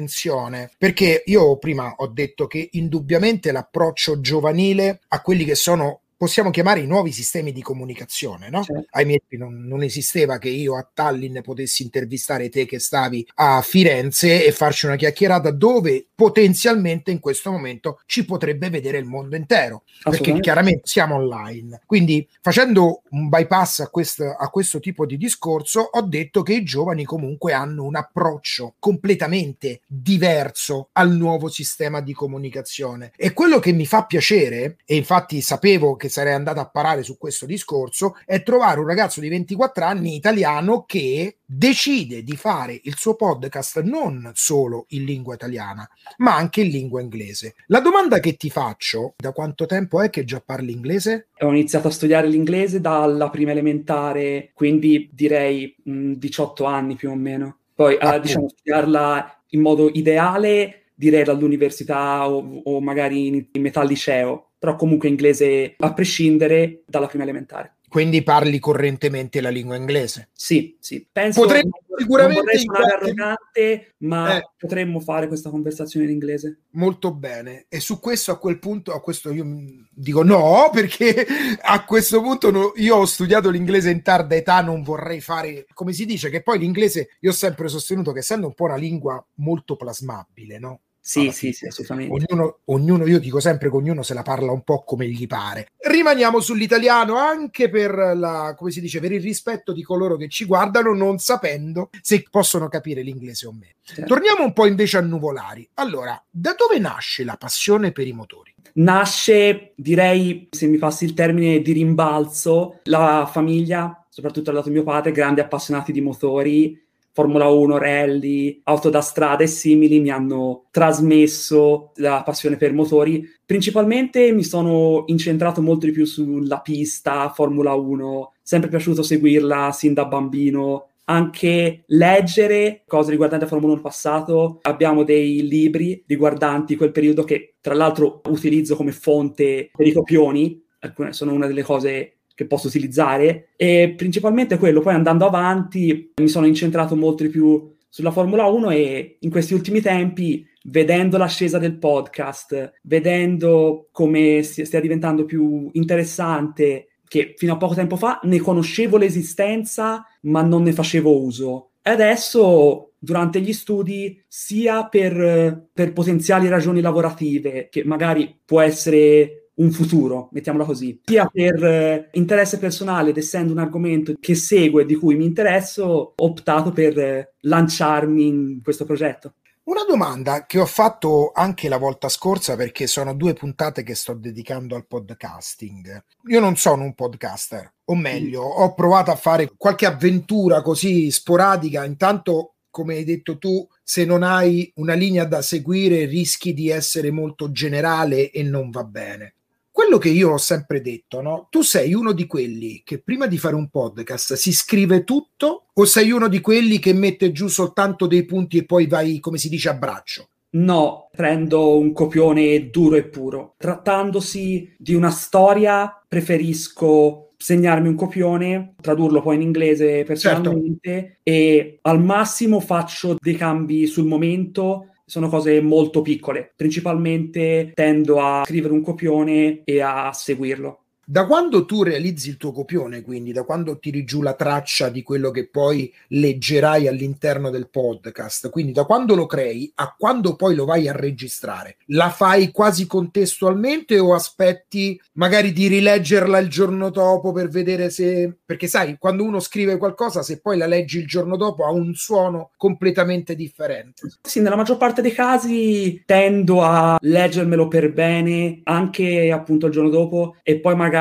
perché 0.77 1.23
io 1.25 1.57
prima 1.57 1.95
ho 1.97 2.07
detto 2.07 2.47
che 2.47 2.69
indubbiamente 2.73 3.51
l'approccio 3.51 4.19
giovanile 4.19 5.01
a 5.09 5.21
quelli 5.21 5.45
che 5.45 5.55
sono 5.55 6.01
possiamo 6.17 6.49
chiamare 6.49 6.79
i 6.79 6.87
nuovi 6.87 7.11
sistemi 7.11 7.51
di 7.51 7.61
comunicazione, 7.61 8.49
no? 8.49 8.63
Certo. 8.63 8.87
Ai 8.91 9.05
miei 9.05 9.21
non, 9.31 9.65
non, 9.65 9.83
esisteva 9.83 10.37
che 10.37 10.49
io 10.49 10.77
a 10.77 10.87
Tallinn 10.91 11.39
potessi 11.41 11.83
intervistare 11.83 12.49
te 12.49 12.65
che 12.65 12.79
stavi 12.79 13.27
a 13.35 13.61
Firenze 13.61 14.45
e 14.45 14.51
farci 14.51 14.85
una 14.85 14.95
chiacchierata 14.95 15.51
dove 15.51 16.07
potenzialmente 16.15 17.11
in 17.11 17.19
questo 17.19 17.51
momento 17.51 17.99
ci 18.05 18.23
potrebbe 18.25 18.69
vedere 18.69 18.97
il 18.97 19.05
mondo 19.05 19.35
intero, 19.35 19.83
perché 20.03 20.39
chiaramente 20.39 20.81
siamo 20.85 21.15
online. 21.15 21.81
Quindi 21.85 22.27
facendo 22.41 23.01
un 23.09 23.27
bypass 23.27 23.79
a, 23.79 23.89
quest, 23.89 24.21
a 24.21 24.49
questo 24.49 24.79
tipo 24.79 25.05
di 25.05 25.17
discorso, 25.17 25.81
ho 25.81 26.01
detto 26.01 26.41
che 26.41 26.53
i 26.53 26.63
giovani 26.63 27.03
comunque 27.03 27.53
hanno 27.53 27.83
un 27.83 27.95
approccio 27.95 28.75
completamente 28.79 29.81
diverso 29.87 30.89
al 30.93 31.11
nuovo 31.11 31.49
sistema 31.49 31.99
di 32.01 32.13
comunicazione. 32.13 33.11
E 33.17 33.33
quello 33.33 33.59
che 33.59 33.73
mi 33.73 33.85
fa 33.85 34.05
piacere, 34.05 34.77
e 34.85 34.95
infatti 34.95 35.41
sapevo 35.41 35.95
che 35.95 36.04
che 36.05 36.09
sarei 36.09 36.33
andato 36.33 36.59
a 36.59 36.69
parare 36.69 37.03
su 37.03 37.17
questo 37.17 37.45
discorso 37.45 38.17
è 38.25 38.43
trovare 38.43 38.79
un 38.79 38.87
ragazzo 38.87 39.19
di 39.19 39.29
24 39.29 39.83
anni 39.83 40.15
italiano 40.15 40.83
che 40.85 41.37
decide 41.43 42.23
di 42.23 42.35
fare 42.35 42.79
il 42.83 42.95
suo 42.95 43.15
podcast 43.15 43.81
non 43.81 44.31
solo 44.33 44.85
in 44.89 45.03
lingua 45.03 45.33
italiana, 45.33 45.87
ma 46.17 46.35
anche 46.35 46.61
in 46.61 46.69
lingua 46.69 47.01
inglese. 47.01 47.55
La 47.67 47.79
domanda 47.79 48.19
che 48.19 48.35
ti 48.35 48.49
faccio, 48.49 49.13
da 49.17 49.31
quanto 49.31 49.65
tempo 49.65 50.01
è 50.01 50.09
che 50.09 50.23
già 50.23 50.41
parli 50.45 50.71
inglese? 50.71 51.27
Ho 51.39 51.49
iniziato 51.49 51.87
a 51.87 51.91
studiare 51.91 52.27
l'inglese 52.27 52.79
dalla 52.79 53.29
prima 53.29 53.51
elementare, 53.51 54.51
quindi 54.53 55.09
direi 55.11 55.75
mh, 55.83 56.13
18 56.13 56.63
anni 56.65 56.95
più 56.95 57.09
o 57.09 57.15
meno. 57.15 57.57
Poi, 57.73 57.97
uh, 57.99 58.19
diciamo, 58.19 58.47
studiarla 58.47 59.41
in 59.49 59.61
modo 59.61 59.89
ideale 59.89 60.81
direi 60.95 61.25
dall'università 61.25 62.29
o, 62.29 62.61
o 62.63 62.79
magari 62.79 63.27
in, 63.27 63.45
in 63.51 63.61
metà 63.61 63.83
liceo, 63.83 64.51
però 64.65 64.75
comunque 64.77 65.07
inglese 65.07 65.75
a 65.77 65.93
prescindere 65.93 66.81
dalla 66.87 67.05
prima 67.05 67.23
elementare. 67.23 67.75
Quindi 67.87 68.23
parli 68.23 68.57
correntemente 68.57 69.39
la 69.41 69.49
lingua 69.49 69.75
inglese? 69.75 70.29
Sì, 70.33 70.75
sì. 70.79 71.07
Penso 71.09 71.41
Potrei, 71.41 71.61
sicuramente 71.95 72.41
non 72.41 72.43
vorrei 72.43 72.59
suonare 72.59 72.93
arrogante, 72.93 73.93
ma 73.99 74.37
eh, 74.37 74.49
potremmo 74.57 74.99
fare 74.99 75.27
questa 75.27 75.51
conversazione 75.51 76.07
in 76.07 76.13
inglese. 76.13 76.61
Molto 76.71 77.13
bene. 77.13 77.67
E 77.69 77.79
su 77.79 77.99
questo, 77.99 78.31
a 78.31 78.39
quel 78.39 78.57
punto, 78.57 78.91
a 78.91 78.99
questo 79.01 79.31
io 79.31 79.45
dico 79.91 80.23
no, 80.23 80.71
perché 80.73 81.27
a 81.61 81.85
questo 81.85 82.21
punto 82.21 82.49
no, 82.49 82.73
io 82.77 82.95
ho 82.95 83.05
studiato 83.05 83.51
l'inglese 83.51 83.91
in 83.91 84.01
tarda 84.01 84.35
età, 84.35 84.61
non 84.61 84.81
vorrei 84.81 85.21
fare, 85.21 85.67
come 85.73 85.93
si 85.93 86.05
dice, 86.05 86.31
che 86.31 86.41
poi 86.41 86.57
l'inglese, 86.57 87.09
io 87.19 87.29
ho 87.29 87.33
sempre 87.33 87.67
sostenuto 87.67 88.11
che 88.11 88.19
essendo 88.19 88.47
un 88.47 88.55
po' 88.55 88.65
una 88.65 88.77
lingua 88.77 89.23
molto 89.35 89.75
plasmabile, 89.75 90.57
no? 90.57 90.79
Sì, 91.07 91.29
sì, 91.29 91.51
sì, 91.51 91.67
assolutamente. 91.67 92.25
Ognuno, 92.27 92.61
ognuno, 92.65 93.05
io 93.05 93.19
dico 93.19 93.39
sempre 93.39 93.69
che 93.69 93.75
ognuno 93.75 94.01
se 94.01 94.15
la 94.15 94.23
parla 94.23 94.51
un 94.51 94.63
po' 94.63 94.83
come 94.83 95.07
gli 95.07 95.27
pare. 95.27 95.67
Rimaniamo 95.77 96.39
sull'italiano 96.39 97.15
anche 97.15 97.69
per 97.69 97.93
la, 97.93 98.55
come 98.57 98.71
si 98.71 98.81
dice, 98.81 98.99
per 98.99 99.11
il 99.11 99.21
rispetto 99.21 99.71
di 99.71 99.83
coloro 99.83 100.17
che 100.17 100.27
ci 100.29 100.45
guardano, 100.45 100.95
non 100.95 101.19
sapendo 101.19 101.91
se 102.01 102.25
possono 102.27 102.69
capire 102.69 103.03
l'inglese 103.03 103.45
o 103.45 103.51
meno. 103.51 103.73
Certo. 103.83 104.05
Torniamo 104.05 104.43
un 104.43 104.51
po' 104.51 104.65
invece 104.65 104.97
a 104.97 105.01
Nuvolari. 105.01 105.69
Allora, 105.75 106.19
da 106.27 106.55
dove 106.57 106.79
nasce 106.79 107.23
la 107.23 107.37
passione 107.37 107.91
per 107.91 108.07
i 108.07 108.11
motori? 108.11 108.55
Nasce, 108.73 109.73
direi, 109.75 110.47
se 110.49 110.65
mi 110.65 110.79
passi 110.79 111.05
il 111.05 111.13
termine, 111.13 111.61
di 111.61 111.71
rimbalzo. 111.71 112.79
La 112.85 113.29
famiglia, 113.31 114.03
soprattutto 114.09 114.49
al 114.49 114.55
lato 114.55 114.71
mio 114.71 114.81
padre, 114.81 115.11
grandi 115.11 115.39
appassionati 115.39 115.91
di 115.91 116.01
motori, 116.01 116.83
Formula 117.15 117.47
1, 117.47 117.77
rally, 117.77 118.59
auto 118.65 118.89
da 118.89 118.99
strada 118.99 119.41
e 119.41 119.47
simili 119.47 120.01
mi 120.01 120.09
hanno 120.09 120.65
trasmesso 120.69 121.93
la 121.95 122.23
passione 122.25 122.57
per 122.57 122.73
motori. 122.73 123.25
Principalmente 123.45 124.33
mi 124.33 124.43
sono 124.43 125.05
incentrato 125.05 125.61
molto 125.61 125.85
di 125.85 125.93
più 125.93 126.03
sulla 126.03 126.59
pista, 126.59 127.29
Formula 127.29 127.73
1, 127.73 128.33
sempre 128.41 128.69
piaciuto 128.69 129.01
seguirla 129.01 129.71
sin 129.71 129.93
da 129.93 130.03
bambino, 130.03 130.89
anche 131.05 131.83
leggere 131.85 132.83
cose 132.85 133.11
riguardanti 133.11 133.45
la 133.45 133.49
Formula 133.49 133.71
1 133.71 133.81
passato. 133.81 134.59
Abbiamo 134.63 135.03
dei 135.03 135.47
libri 135.47 136.03
riguardanti 136.05 136.75
quel 136.75 136.91
periodo 136.91 137.23
che 137.23 137.55
tra 137.61 137.75
l'altro 137.75 138.23
utilizzo 138.27 138.75
come 138.75 138.91
fonte 138.91 139.69
per 139.73 139.87
i 139.87 139.93
copioni, 139.93 140.61
alcune 140.79 141.13
sono 141.13 141.31
una 141.31 141.47
delle 141.47 141.63
cose 141.63 142.14
che 142.35 142.45
posso 142.45 142.67
utilizzare 142.67 143.49
e 143.55 143.93
principalmente 143.97 144.57
quello. 144.57 144.81
Poi 144.81 144.93
andando 144.93 145.25
avanti 145.25 146.11
mi 146.15 146.27
sono 146.27 146.45
incentrato 146.45 146.95
molto 146.95 147.23
di 147.23 147.29
più 147.29 147.73
sulla 147.89 148.11
Formula 148.11 148.45
1 148.45 148.69
e 148.71 149.17
in 149.21 149.29
questi 149.29 149.53
ultimi 149.53 149.79
tempi, 149.79 150.45
vedendo 150.65 151.17
l'ascesa 151.17 151.57
del 151.57 151.77
podcast, 151.77 152.73
vedendo 152.83 153.87
come 153.91 154.43
stia 154.43 154.81
diventando 154.81 155.23
più 155.23 155.69
interessante, 155.71 156.89
che 157.07 157.35
fino 157.37 157.53
a 157.53 157.57
poco 157.57 157.73
tempo 157.73 157.95
fa 157.95 158.19
ne 158.23 158.39
conoscevo 158.39 158.97
l'esistenza 158.97 160.05
ma 160.23 160.41
non 160.41 160.63
ne 160.63 160.73
facevo 160.73 161.23
uso. 161.23 161.69
Adesso 161.83 162.91
durante 162.97 163.39
gli 163.39 163.53
studi 163.53 164.21
sia 164.27 164.87
per, 164.87 165.67
per 165.71 165.93
potenziali 165.93 166.49
ragioni 166.49 166.81
lavorative, 166.81 167.69
che 167.69 167.85
magari 167.85 168.37
può 168.43 168.59
essere 168.59 169.44
un 169.55 169.71
futuro, 169.71 170.29
mettiamola 170.31 170.65
così, 170.65 170.99
sia 171.03 171.29
per 171.31 171.63
eh, 171.63 172.09
interesse 172.13 172.57
personale 172.57 173.11
ed 173.11 173.17
essendo 173.17 173.53
un 173.53 173.59
argomento 173.59 174.13
che 174.19 174.35
segue 174.35 174.81
e 174.81 174.85
di 174.85 174.95
cui 174.95 175.15
mi 175.15 175.25
interesso, 175.25 175.83
ho 175.83 176.13
optato 176.15 176.71
per 176.71 176.97
eh, 176.97 177.35
lanciarmi 177.41 178.27
in 178.27 178.59
questo 178.63 178.85
progetto. 178.85 179.35
Una 179.63 179.83
domanda 179.83 180.45
che 180.45 180.59
ho 180.59 180.65
fatto 180.67 181.31
anche 181.33 181.69
la 181.69 181.77
volta 181.77 182.07
scorsa 182.07 182.55
perché 182.55 182.85
sono 182.85 183.15
due 183.15 183.33
puntate 183.33 183.81
che 183.81 183.95
sto 183.95 184.13
dedicando 184.13 184.75
al 184.75 184.85
podcasting. 184.85 186.03
Io 186.27 186.39
non 186.39 186.55
sono 186.55 186.83
un 186.83 186.93
podcaster, 186.93 187.73
o 187.85 187.95
meglio, 187.95 188.43
ho 188.43 188.75
provato 188.75 189.09
a 189.09 189.15
fare 189.15 189.53
qualche 189.57 189.87
avventura 189.87 190.61
così 190.61 191.09
sporadica, 191.09 191.83
intanto 191.83 192.51
come 192.69 192.95
hai 192.95 193.05
detto 193.05 193.37
tu, 193.37 193.67
se 193.81 194.05
non 194.05 194.21
hai 194.21 194.69
una 194.75 194.93
linea 194.93 195.23
da 195.23 195.41
seguire 195.41 196.05
rischi 196.05 196.53
di 196.53 196.69
essere 196.69 197.09
molto 197.09 197.49
generale 197.51 198.29
e 198.29 198.43
non 198.43 198.69
va 198.69 198.83
bene 198.83 199.35
quello 199.75 199.97
che 199.97 200.07
io 200.07 200.31
ho 200.31 200.37
sempre 200.37 200.79
detto, 200.79 201.21
no? 201.21 201.47
Tu 201.49 201.61
sei 201.61 201.93
uno 201.93 202.13
di 202.13 202.25
quelli 202.27 202.81
che 202.85 203.01
prima 203.01 203.27
di 203.27 203.37
fare 203.37 203.55
un 203.55 203.67
podcast 203.67 204.35
si 204.35 204.53
scrive 204.53 205.03
tutto 205.03 205.65
o 205.73 205.83
sei 205.83 206.11
uno 206.11 206.29
di 206.29 206.39
quelli 206.39 206.79
che 206.79 206.93
mette 206.93 207.33
giù 207.33 207.49
soltanto 207.49 208.07
dei 208.07 208.23
punti 208.23 208.59
e 208.59 208.63
poi 208.63 208.87
vai, 208.87 209.19
come 209.19 209.37
si 209.37 209.49
dice, 209.49 209.67
a 209.67 209.73
braccio? 209.73 210.29
No, 210.51 211.09
prendo 211.11 211.77
un 211.77 211.91
copione 211.91 212.69
duro 212.69 212.95
e 212.95 213.03
puro. 213.09 213.55
Trattandosi 213.57 214.75
di 214.77 214.93
una 214.93 215.09
storia, 215.09 216.01
preferisco 216.07 217.31
segnarmi 217.35 217.89
un 217.89 217.95
copione, 217.95 218.75
tradurlo 218.79 219.21
poi 219.21 219.35
in 219.35 219.41
inglese 219.41 220.03
personalmente 220.05 220.89
certo. 220.89 221.19
e 221.21 221.79
al 221.81 222.01
massimo 222.01 222.61
faccio 222.61 223.17
dei 223.19 223.35
cambi 223.35 223.87
sul 223.87 224.05
momento 224.05 224.91
sono 225.05 225.29
cose 225.29 225.61
molto 225.61 226.01
piccole. 226.01 226.53
Principalmente 226.55 227.71
tendo 227.73 228.19
a 228.19 228.43
scrivere 228.45 228.73
un 228.73 228.81
copione 228.81 229.61
e 229.63 229.81
a 229.81 230.11
seguirlo. 230.11 230.84
Da 231.07 231.27
quando 231.27 231.65
tu 231.65 231.83
realizzi 231.83 232.29
il 232.29 232.37
tuo 232.37 232.51
copione, 232.51 233.03
quindi 233.03 233.31
da 233.31 233.43
quando 233.43 233.77
tiri 233.77 234.03
giù 234.03 234.23
la 234.23 234.33
traccia 234.33 234.89
di 234.89 235.03
quello 235.03 235.29
che 235.29 235.47
poi 235.47 235.93
leggerai 236.07 236.87
all'interno 236.87 237.51
del 237.51 237.69
podcast, 237.69 238.49
quindi 238.49 238.71
da 238.71 238.85
quando 238.85 239.13
lo 239.13 239.27
crei 239.27 239.71
a 239.75 239.93
quando 239.95 240.35
poi 240.35 240.55
lo 240.55 240.65
vai 240.65 240.87
a 240.87 240.93
registrare, 240.93 241.77
la 241.87 242.09
fai 242.09 242.51
quasi 242.51 242.87
contestualmente 242.87 243.99
o 243.99 244.15
aspetti 244.15 244.99
magari 245.13 245.53
di 245.53 245.67
rileggerla 245.67 246.39
il 246.39 246.49
giorno 246.49 246.89
dopo 246.89 247.31
per 247.31 247.49
vedere 247.49 247.91
se... 247.91 248.37
perché 248.43 248.65
sai, 248.65 248.97
quando 248.97 249.23
uno 249.23 249.39
scrive 249.39 249.77
qualcosa, 249.77 250.23
se 250.23 250.41
poi 250.41 250.57
la 250.57 250.65
leggi 250.65 250.97
il 250.97 251.07
giorno 251.07 251.37
dopo 251.37 251.65
ha 251.65 251.71
un 251.71 251.93
suono 251.93 252.49
completamente 252.57 253.35
differente. 253.35 254.09
Sì, 254.23 254.39
nella 254.39 254.55
maggior 254.55 254.77
parte 254.77 255.03
dei 255.03 255.13
casi 255.13 256.01
tendo 256.03 256.63
a 256.63 256.97
leggermelo 256.99 257.67
per 257.67 257.93
bene 257.93 258.61
anche 258.63 259.31
appunto 259.31 259.67
il 259.67 259.71
giorno 259.71 259.89
dopo 259.89 260.37
e 260.41 260.59
poi 260.59 260.75
magari 260.75 260.93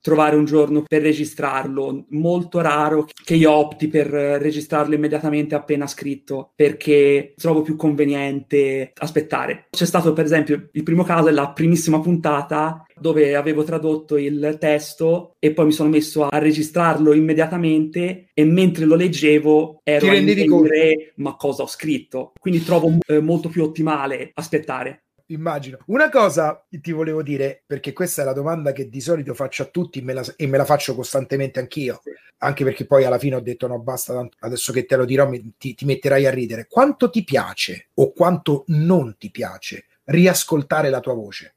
trovare 0.00 0.36
un 0.36 0.44
giorno 0.44 0.82
per 0.86 1.02
registrarlo. 1.02 2.06
Molto 2.10 2.60
raro 2.60 3.06
che 3.24 3.34
io 3.34 3.50
opti 3.50 3.88
per 3.88 4.06
registrarlo 4.06 4.94
immediatamente 4.94 5.54
appena 5.54 5.86
scritto 5.86 6.52
perché 6.54 7.34
trovo 7.36 7.62
più 7.62 7.76
conveniente 7.76 8.92
aspettare. 8.94 9.66
C'è 9.70 9.86
stato 9.86 10.12
per 10.12 10.24
esempio 10.24 10.68
il 10.72 10.82
primo 10.82 11.02
caso 11.02 11.28
è 11.28 11.32
la 11.32 11.50
primissima 11.50 12.00
puntata 12.00 12.84
dove 12.98 13.34
avevo 13.34 13.62
tradotto 13.62 14.16
il 14.16 14.56
testo 14.58 15.32
e 15.38 15.52
poi 15.52 15.66
mi 15.66 15.72
sono 15.72 15.88
messo 15.88 16.26
a 16.26 16.38
registrarlo 16.38 17.12
immediatamente 17.12 18.28
e 18.32 18.44
mentre 18.44 18.86
lo 18.86 18.94
leggevo 18.94 19.80
ero 19.82 20.08
a 20.08 20.14
intendere 20.14 21.12
ma 21.16 21.36
cosa 21.36 21.62
ho 21.62 21.66
scritto. 21.66 22.32
Quindi 22.38 22.62
trovo 22.62 22.98
eh, 23.06 23.20
molto 23.20 23.48
più 23.48 23.62
ottimale 23.62 24.30
aspettare 24.34 25.05
immagino. 25.26 25.78
Una 25.86 26.08
cosa 26.08 26.64
ti 26.68 26.92
volevo 26.92 27.22
dire, 27.22 27.62
perché 27.66 27.92
questa 27.92 28.22
è 28.22 28.24
la 28.24 28.32
domanda 28.32 28.72
che 28.72 28.88
di 28.88 29.00
solito 29.00 29.34
faccio 29.34 29.62
a 29.62 29.66
tutti 29.66 30.00
me 30.02 30.12
la, 30.12 30.24
e 30.36 30.46
me 30.46 30.56
la 30.56 30.64
faccio 30.64 30.94
costantemente 30.94 31.58
anch'io, 31.58 32.02
anche 32.38 32.64
perché 32.64 32.86
poi 32.86 33.04
alla 33.04 33.18
fine 33.18 33.36
ho 33.36 33.40
detto 33.40 33.66
no, 33.66 33.78
basta, 33.80 34.28
adesso 34.40 34.72
che 34.72 34.84
te 34.84 34.96
lo 34.96 35.04
dirò 35.04 35.28
mi, 35.28 35.54
ti, 35.56 35.74
ti 35.74 35.84
metterai 35.84 36.26
a 36.26 36.30
ridere. 36.30 36.66
Quanto 36.68 37.10
ti 37.10 37.24
piace 37.24 37.88
o 37.94 38.12
quanto 38.12 38.64
non 38.68 39.16
ti 39.18 39.30
piace 39.30 39.86
riascoltare 40.04 40.90
la 40.90 41.00
tua 41.00 41.14
voce? 41.14 41.54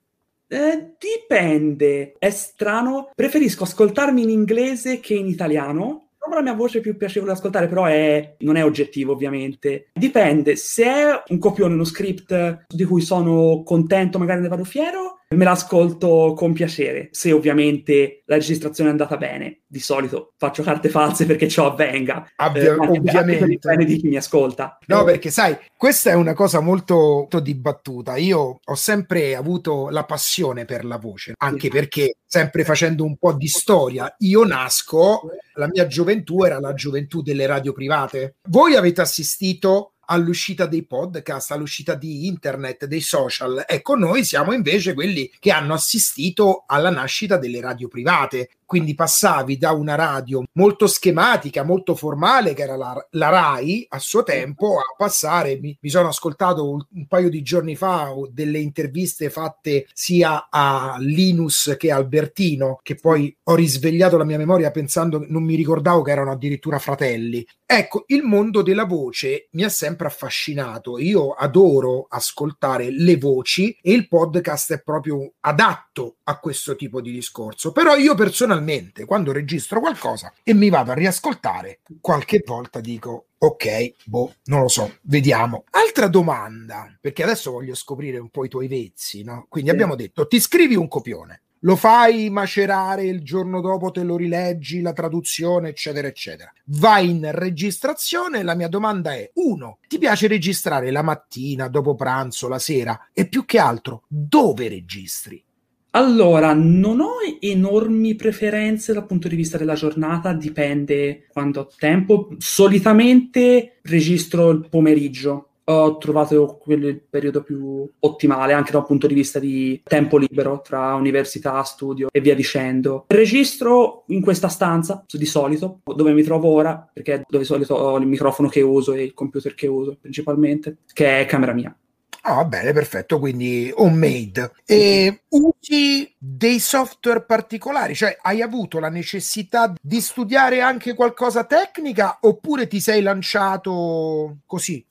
Eh, 0.48 0.96
dipende, 0.98 2.16
è 2.18 2.32
strano. 2.32 3.12
Preferisco 3.14 3.66
ascoltarmi 3.66 4.24
in 4.24 4.30
inglese 4.30 5.00
che 5.00 5.14
in 5.14 5.28
italiano. 5.28 6.09
La 6.36 6.42
mia 6.42 6.54
voce 6.54 6.80
più 6.80 6.96
piacevole 6.96 7.32
da 7.32 7.38
ascoltare, 7.38 7.68
però 7.68 7.86
è... 7.86 8.36
non 8.40 8.56
è 8.56 8.64
oggettivo, 8.64 9.14
ovviamente. 9.14 9.90
Dipende, 9.94 10.56
se 10.56 10.86
è 10.86 11.24
un 11.28 11.38
copione, 11.38 11.74
uno 11.74 11.84
script 11.84 12.66
di 12.68 12.84
cui 12.86 13.02
sono 13.02 13.64
contento, 13.64 14.20
magari 14.20 14.42
ne 14.42 14.48
vado 14.48 14.64
fiero, 14.64 15.20
me 15.36 15.46
l'ascolto 15.46 16.34
con 16.36 16.54
piacere, 16.54 17.10
se 17.12 17.32
ovviamente 17.32 18.24
la 18.26 18.36
registrazione 18.36 18.90
è 18.90 18.92
andata 18.94 19.16
bene. 19.16 19.62
Di 19.68 19.80
solito 19.80 20.34
faccio 20.38 20.64
carte 20.64 20.90
false 20.90 21.28
perché 21.28 21.48
ciò 21.48 21.72
avvenga. 21.72 22.32
Abbia, 22.36 22.64
eh, 22.64 22.70
ovviamente. 22.72 23.60
Per 23.60 23.86
di 23.86 23.98
chi 23.98 24.08
mi 24.08 24.16
ascolta. 24.16 24.80
No, 24.88 25.04
perché 25.04 25.30
sai, 25.30 25.56
questa 25.78 26.10
è 26.10 26.14
una 26.16 26.34
cosa 26.34 26.60
molto, 26.62 26.96
molto 26.96 27.40
dibattuta. 27.40 28.18
Io 28.18 28.60
ho 28.64 28.76
sempre 28.76 29.36
avuto 29.36 29.90
la 29.90 30.04
passione 30.04 30.66
per 30.66 30.84
la 30.84 30.98
voce, 30.98 31.34
anche 31.38 31.68
sì. 31.68 31.70
perché 31.70 32.16
sempre 32.26 32.64
facendo 32.64 33.04
un 33.04 33.16
po' 33.18 33.34
di 33.34 33.48
storia, 33.48 34.12
io 34.20 34.44
nasco, 34.44 35.30
la 35.54 35.68
mia 35.68 35.86
gioventù 35.86 36.44
era 36.44 36.60
la 36.60 36.74
gioventù 36.74 37.22
delle 37.22 37.46
radio 37.46 37.72
private. 37.72 38.38
Voi 38.50 38.76
avete 38.76 39.02
assistito 39.02 39.94
all'uscita 40.12 40.66
dei 40.66 40.86
podcast, 40.86 41.52
all'uscita 41.52 41.96
di 41.96 42.28
internet, 42.28 42.86
dei 42.86 43.02
social. 43.02 43.64
Ecco, 43.68 43.96
noi 43.96 44.24
siamo 44.24 44.54
invece 44.54 44.94
quelli 44.94 45.32
che 45.40 45.52
hanno 45.52 45.74
assistito 45.74 46.64
alla 46.68 46.90
nascita 46.90 47.38
delle 47.38 47.62
radio 47.62 47.88
private, 47.88 48.50
quindi 48.70 48.94
passavi 48.94 49.58
da 49.58 49.72
una 49.72 49.96
radio 49.96 50.44
molto 50.54 50.86
schematica, 50.86 51.64
molto 51.64 51.96
formale, 51.96 52.54
che 52.54 52.62
era 52.62 52.76
la, 52.76 53.08
la 53.14 53.30
RAI 53.30 53.88
a 53.90 53.98
suo 53.98 54.22
tempo, 54.22 54.78
a 54.78 54.94
passare, 54.96 55.58
mi, 55.60 55.76
mi 55.82 55.90
sono 55.90 56.10
ascoltato 56.10 56.70
un, 56.70 56.80
un, 56.88 57.08
paio 57.08 57.32
di 57.32 57.42
giorni 57.42 57.76
fa 57.76 58.14
delle 58.30 58.60
interviste 58.60 59.32
fatte 59.32 59.88
sia 59.92 60.50
a 60.52 60.98
Linus 61.00 61.78
che 61.80 61.90
a 61.90 61.96
Albertino, 61.96 62.80
che 62.84 62.94
poi 62.94 63.36
ho 63.46 63.56
risvegliato 63.56 64.18
la 64.18 64.24
mia 64.24 64.38
memoria 64.38 64.70
pensando, 64.70 65.26
non 65.28 65.44
mi 65.44 65.56
ricordavo 65.56 66.04
che 66.04 66.12
erano 66.12 66.30
addirittura 66.30 66.78
fratelli. 66.78 67.44
Ecco, 67.66 68.04
il 68.08 68.22
mondo 68.22 68.62
della 68.62 68.86
voce 68.86 69.48
mi 69.52 69.64
ha 69.64 69.70
sempre 69.70 70.08
affascinato. 70.08 71.00
Io 71.00 71.32
adoro 71.32 72.06
ascoltare 72.08 72.92
le 72.92 73.18
voci 73.18 73.76
e 73.82 73.94
il 73.94 74.08
podcast 74.08 74.74
è 74.74 74.82
proprio 74.82 75.34
adatto 75.42 76.18
a 76.24 76.40
questo 76.40 76.76
tipo 76.76 77.02
di 77.02 77.12
discorso. 77.12 77.72
Però 77.72 77.96
io 77.96 78.16
personalmente 78.16 78.58
personalmente, 78.60 79.06
quando 79.06 79.32
registro 79.32 79.80
qualcosa 79.80 80.34
e 80.44 80.54
mi 80.54 80.70
vado 80.70 80.92
a 80.92 80.96
riascoltare, 80.96 81.80
qualche 82.02 82.44
volta 82.46 82.80
dico 82.80 83.28
ok, 83.38 83.94
boh, 84.06 84.36
non 84.46 84.62
lo 84.62 84.68
so, 84.68 84.98
vediamo. 85.04 85.64
Altra 85.72 86.08
domanda, 86.08 86.94
perché 87.00 87.24
adesso 87.24 87.52
voglio 87.52 87.74
scoprire 87.74 88.18
un 88.18 88.30
po' 88.30 88.44
i 88.46 88.50
tuoi 88.50 88.68
vezzi, 88.68 89.24
no? 89.24 89.46
Quindi 89.48 89.70
sì. 89.70 89.76
abbiamo 89.76 89.96
detto, 89.96 90.28
ti 90.28 90.40
scrivi 90.40 90.76
un 90.76 90.90
copione, 90.90 91.44
lo 91.60 91.76
fai 91.76 92.30
macerare 92.30 93.06
il 93.06 93.24
giorno 93.24 93.62
dopo, 93.62 93.92
te 93.92 94.04
lo 94.04 94.18
rileggi, 94.18 94.82
la 94.82 94.94
traduzione, 94.94 95.70
eccetera, 95.70 96.08
eccetera. 96.08 96.52
Vai 96.66 97.10
in 97.10 97.30
registrazione, 97.32 98.44
la 98.44 98.56
mia 98.56 98.68
domanda 98.68 99.14
è, 99.14 99.30
uno, 99.36 99.80
ti 99.88 99.98
piace 99.98 100.28
registrare 100.28 100.92
la 100.92 101.02
mattina, 101.02 101.70
dopo 101.70 101.96
pranzo, 101.96 102.50
la 102.50 102.60
sera? 102.60 103.10
E 103.14 103.28
più 103.28 103.46
che 103.46 103.58
altro, 103.58 104.04
dove 104.08 104.68
registri? 104.68 105.44
Allora, 105.92 106.54
non 106.54 107.00
ho 107.00 107.16
enormi 107.40 108.14
preferenze 108.14 108.94
dal 108.94 109.08
punto 109.08 109.28
di 109.28 109.36
vista 109.36 109.58
della 109.58 109.74
giornata, 109.74 110.34
dipende 110.34 111.26
quando 111.28 111.62
ho 111.62 111.70
tempo. 111.78 112.30
Solitamente 112.38 113.80
registro 113.82 114.52
il 114.52 114.68
pomeriggio. 114.70 115.46
Ho 115.70 115.98
trovato 115.98 116.58
quello 116.62 116.88
il 116.88 117.00
periodo 117.00 117.44
più 117.44 117.88
ottimale 118.00 118.54
anche 118.54 118.72
da 118.72 118.80
un 118.80 118.86
punto 118.86 119.08
di 119.08 119.14
vista 119.14 119.40
di 119.40 119.82
tempo 119.84 120.18
libero 120.18 120.62
tra 120.62 120.96
università, 120.96 121.62
studio 121.64 122.08
e 122.12 122.22
via 122.22 122.34
dicendo. 122.34 123.06
Registro 123.08 124.04
in 124.08 124.22
questa 124.22 124.48
stanza, 124.48 125.06
di 125.12 125.26
solito, 125.26 125.82
dove 125.84 126.14
mi 126.14 126.24
trovo 126.24 126.50
ora, 126.50 126.88
perché 126.92 127.14
è 127.16 127.22
dove 127.28 127.44
di 127.44 127.50
solito 127.50 127.76
ho 127.76 127.98
il 127.98 128.08
microfono 128.08 128.48
che 128.48 128.62
uso 128.62 128.94
e 128.94 129.04
il 129.04 129.14
computer 129.14 129.54
che 129.54 129.68
uso 129.68 129.98
principalmente, 130.00 130.78
che 130.92 131.22
è 131.22 131.26
camera 131.26 131.54
mia. 131.54 131.76
Ah, 132.24 132.34
va 132.36 132.46
bene, 132.46 132.74
perfetto, 132.74 133.18
quindi 133.18 133.72
homemade. 133.74 134.52
E 134.66 135.22
usi 135.30 136.14
dei 136.18 136.60
software 136.60 137.24
particolari? 137.24 137.96
Cioè, 137.96 138.18
hai 138.22 138.42
avuto 138.42 138.80
la 138.80 138.90
necessità 138.90 139.74
di 139.82 140.02
studiare 140.02 140.60
anche 140.62 140.94
qualcosa 140.96 141.46
tecnica 141.46 142.18
oppure 142.22 142.68
ti 142.68 142.80
sei 142.82 143.02
lanciato 143.02 144.40
così? 144.46 144.86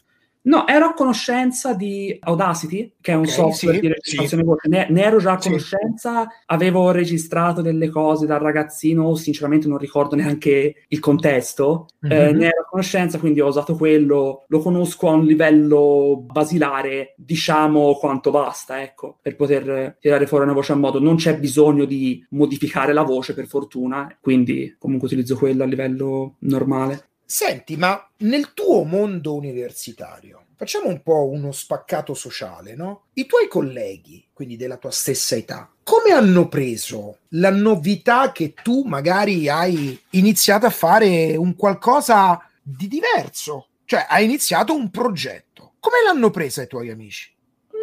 No, 0.49 0.67
ero 0.67 0.87
a 0.87 0.95
conoscenza 0.95 1.75
di 1.75 2.17
Audacity, 2.21 2.95
che 3.03 3.13
è 3.13 3.15
un 3.15 3.25
okay, 3.25 3.35
software 3.35 3.75
sì, 3.77 3.81
di 3.83 3.89
registrazione 3.89 4.43
sì. 4.43 4.49
voce. 4.49 4.69
Ne, 4.69 4.87
ne, 4.89 5.03
ero 5.03 5.19
già 5.19 5.33
a 5.33 5.37
conoscenza, 5.37 6.23
sì. 6.23 6.29
avevo 6.47 6.91
registrato 6.91 7.61
delle 7.61 7.91
cose 7.91 8.25
da 8.25 8.39
ragazzino, 8.39 9.15
sinceramente 9.15 9.69
non 9.69 9.77
ricordo 9.77 10.17
neanche 10.17 10.87
il 10.89 10.99
contesto. 11.01 11.89
Mm-hmm. 12.07 12.19
Eh, 12.19 12.33
mhm. 12.33 12.39
ne 12.39 12.47
ero 12.47 12.61
a 12.63 12.65
conoscenza, 12.65 13.19
quindi 13.19 13.43
ho 13.43 13.49
usato 13.49 13.77
quello. 13.77 14.45
Lo 14.49 14.59
conosco 14.61 15.11
a 15.11 15.13
un 15.13 15.27
livello 15.27 16.25
basilare, 16.25 17.13
diciamo 17.19 17.95
quanto 17.97 18.31
basta, 18.31 18.81
ecco, 18.81 19.19
per 19.21 19.37
poter 19.37 19.99
tirare 20.01 20.27
fuori 20.27 20.45
una 20.45 20.55
voce 20.55 20.73
a 20.73 20.77
modo. 20.77 20.99
Non 20.99 21.17
c'è 21.17 21.39
bisogno 21.39 21.85
di 21.85 22.25
modificare 22.31 22.95
la 22.95 23.03
voce, 23.03 23.35
per 23.35 23.47
fortuna, 23.47 24.17
quindi 24.19 24.75
comunque 24.79 25.09
utilizzo 25.09 25.37
quello 25.37 25.63
a 25.63 25.67
livello 25.67 26.37
normale. 26.39 27.09
Senti, 27.31 27.77
ma 27.77 28.09
nel 28.21 28.55
tuo 28.55 28.85
mondo 28.85 29.35
universitario, 29.35 30.45
facciamo 30.57 30.89
un 30.89 31.03
po' 31.03 31.29
uno 31.29 31.53
spaccato 31.53 32.15
sociale, 32.15 32.75
no? 32.75 33.03
I 33.13 33.27
tuoi 33.27 33.49
colleghi, 33.49 34.25
quindi 34.33 34.57
della 34.57 34.79
tua 34.79 34.91
stessa 34.91 35.37
età, 35.37 35.71
come 35.83 36.13
hanno 36.13 36.49
preso 36.49 37.19
la 37.33 37.51
novità 37.51 38.33
che 38.33 38.55
tu 38.55 38.83
magari 38.87 39.47
hai 39.47 40.01
iniziato 40.13 40.65
a 40.65 40.71
fare 40.71 41.37
un 41.37 41.55
qualcosa 41.55 42.41
di 42.63 42.89
diverso? 42.89 43.67
Cioè, 43.85 44.07
hai 44.09 44.25
iniziato 44.25 44.75
un 44.75 44.89
progetto. 44.91 45.73
Come 45.81 45.97
l'hanno 46.07 46.31
presa 46.31 46.63
i 46.63 46.67
tuoi 46.67 46.89
amici? 46.89 47.31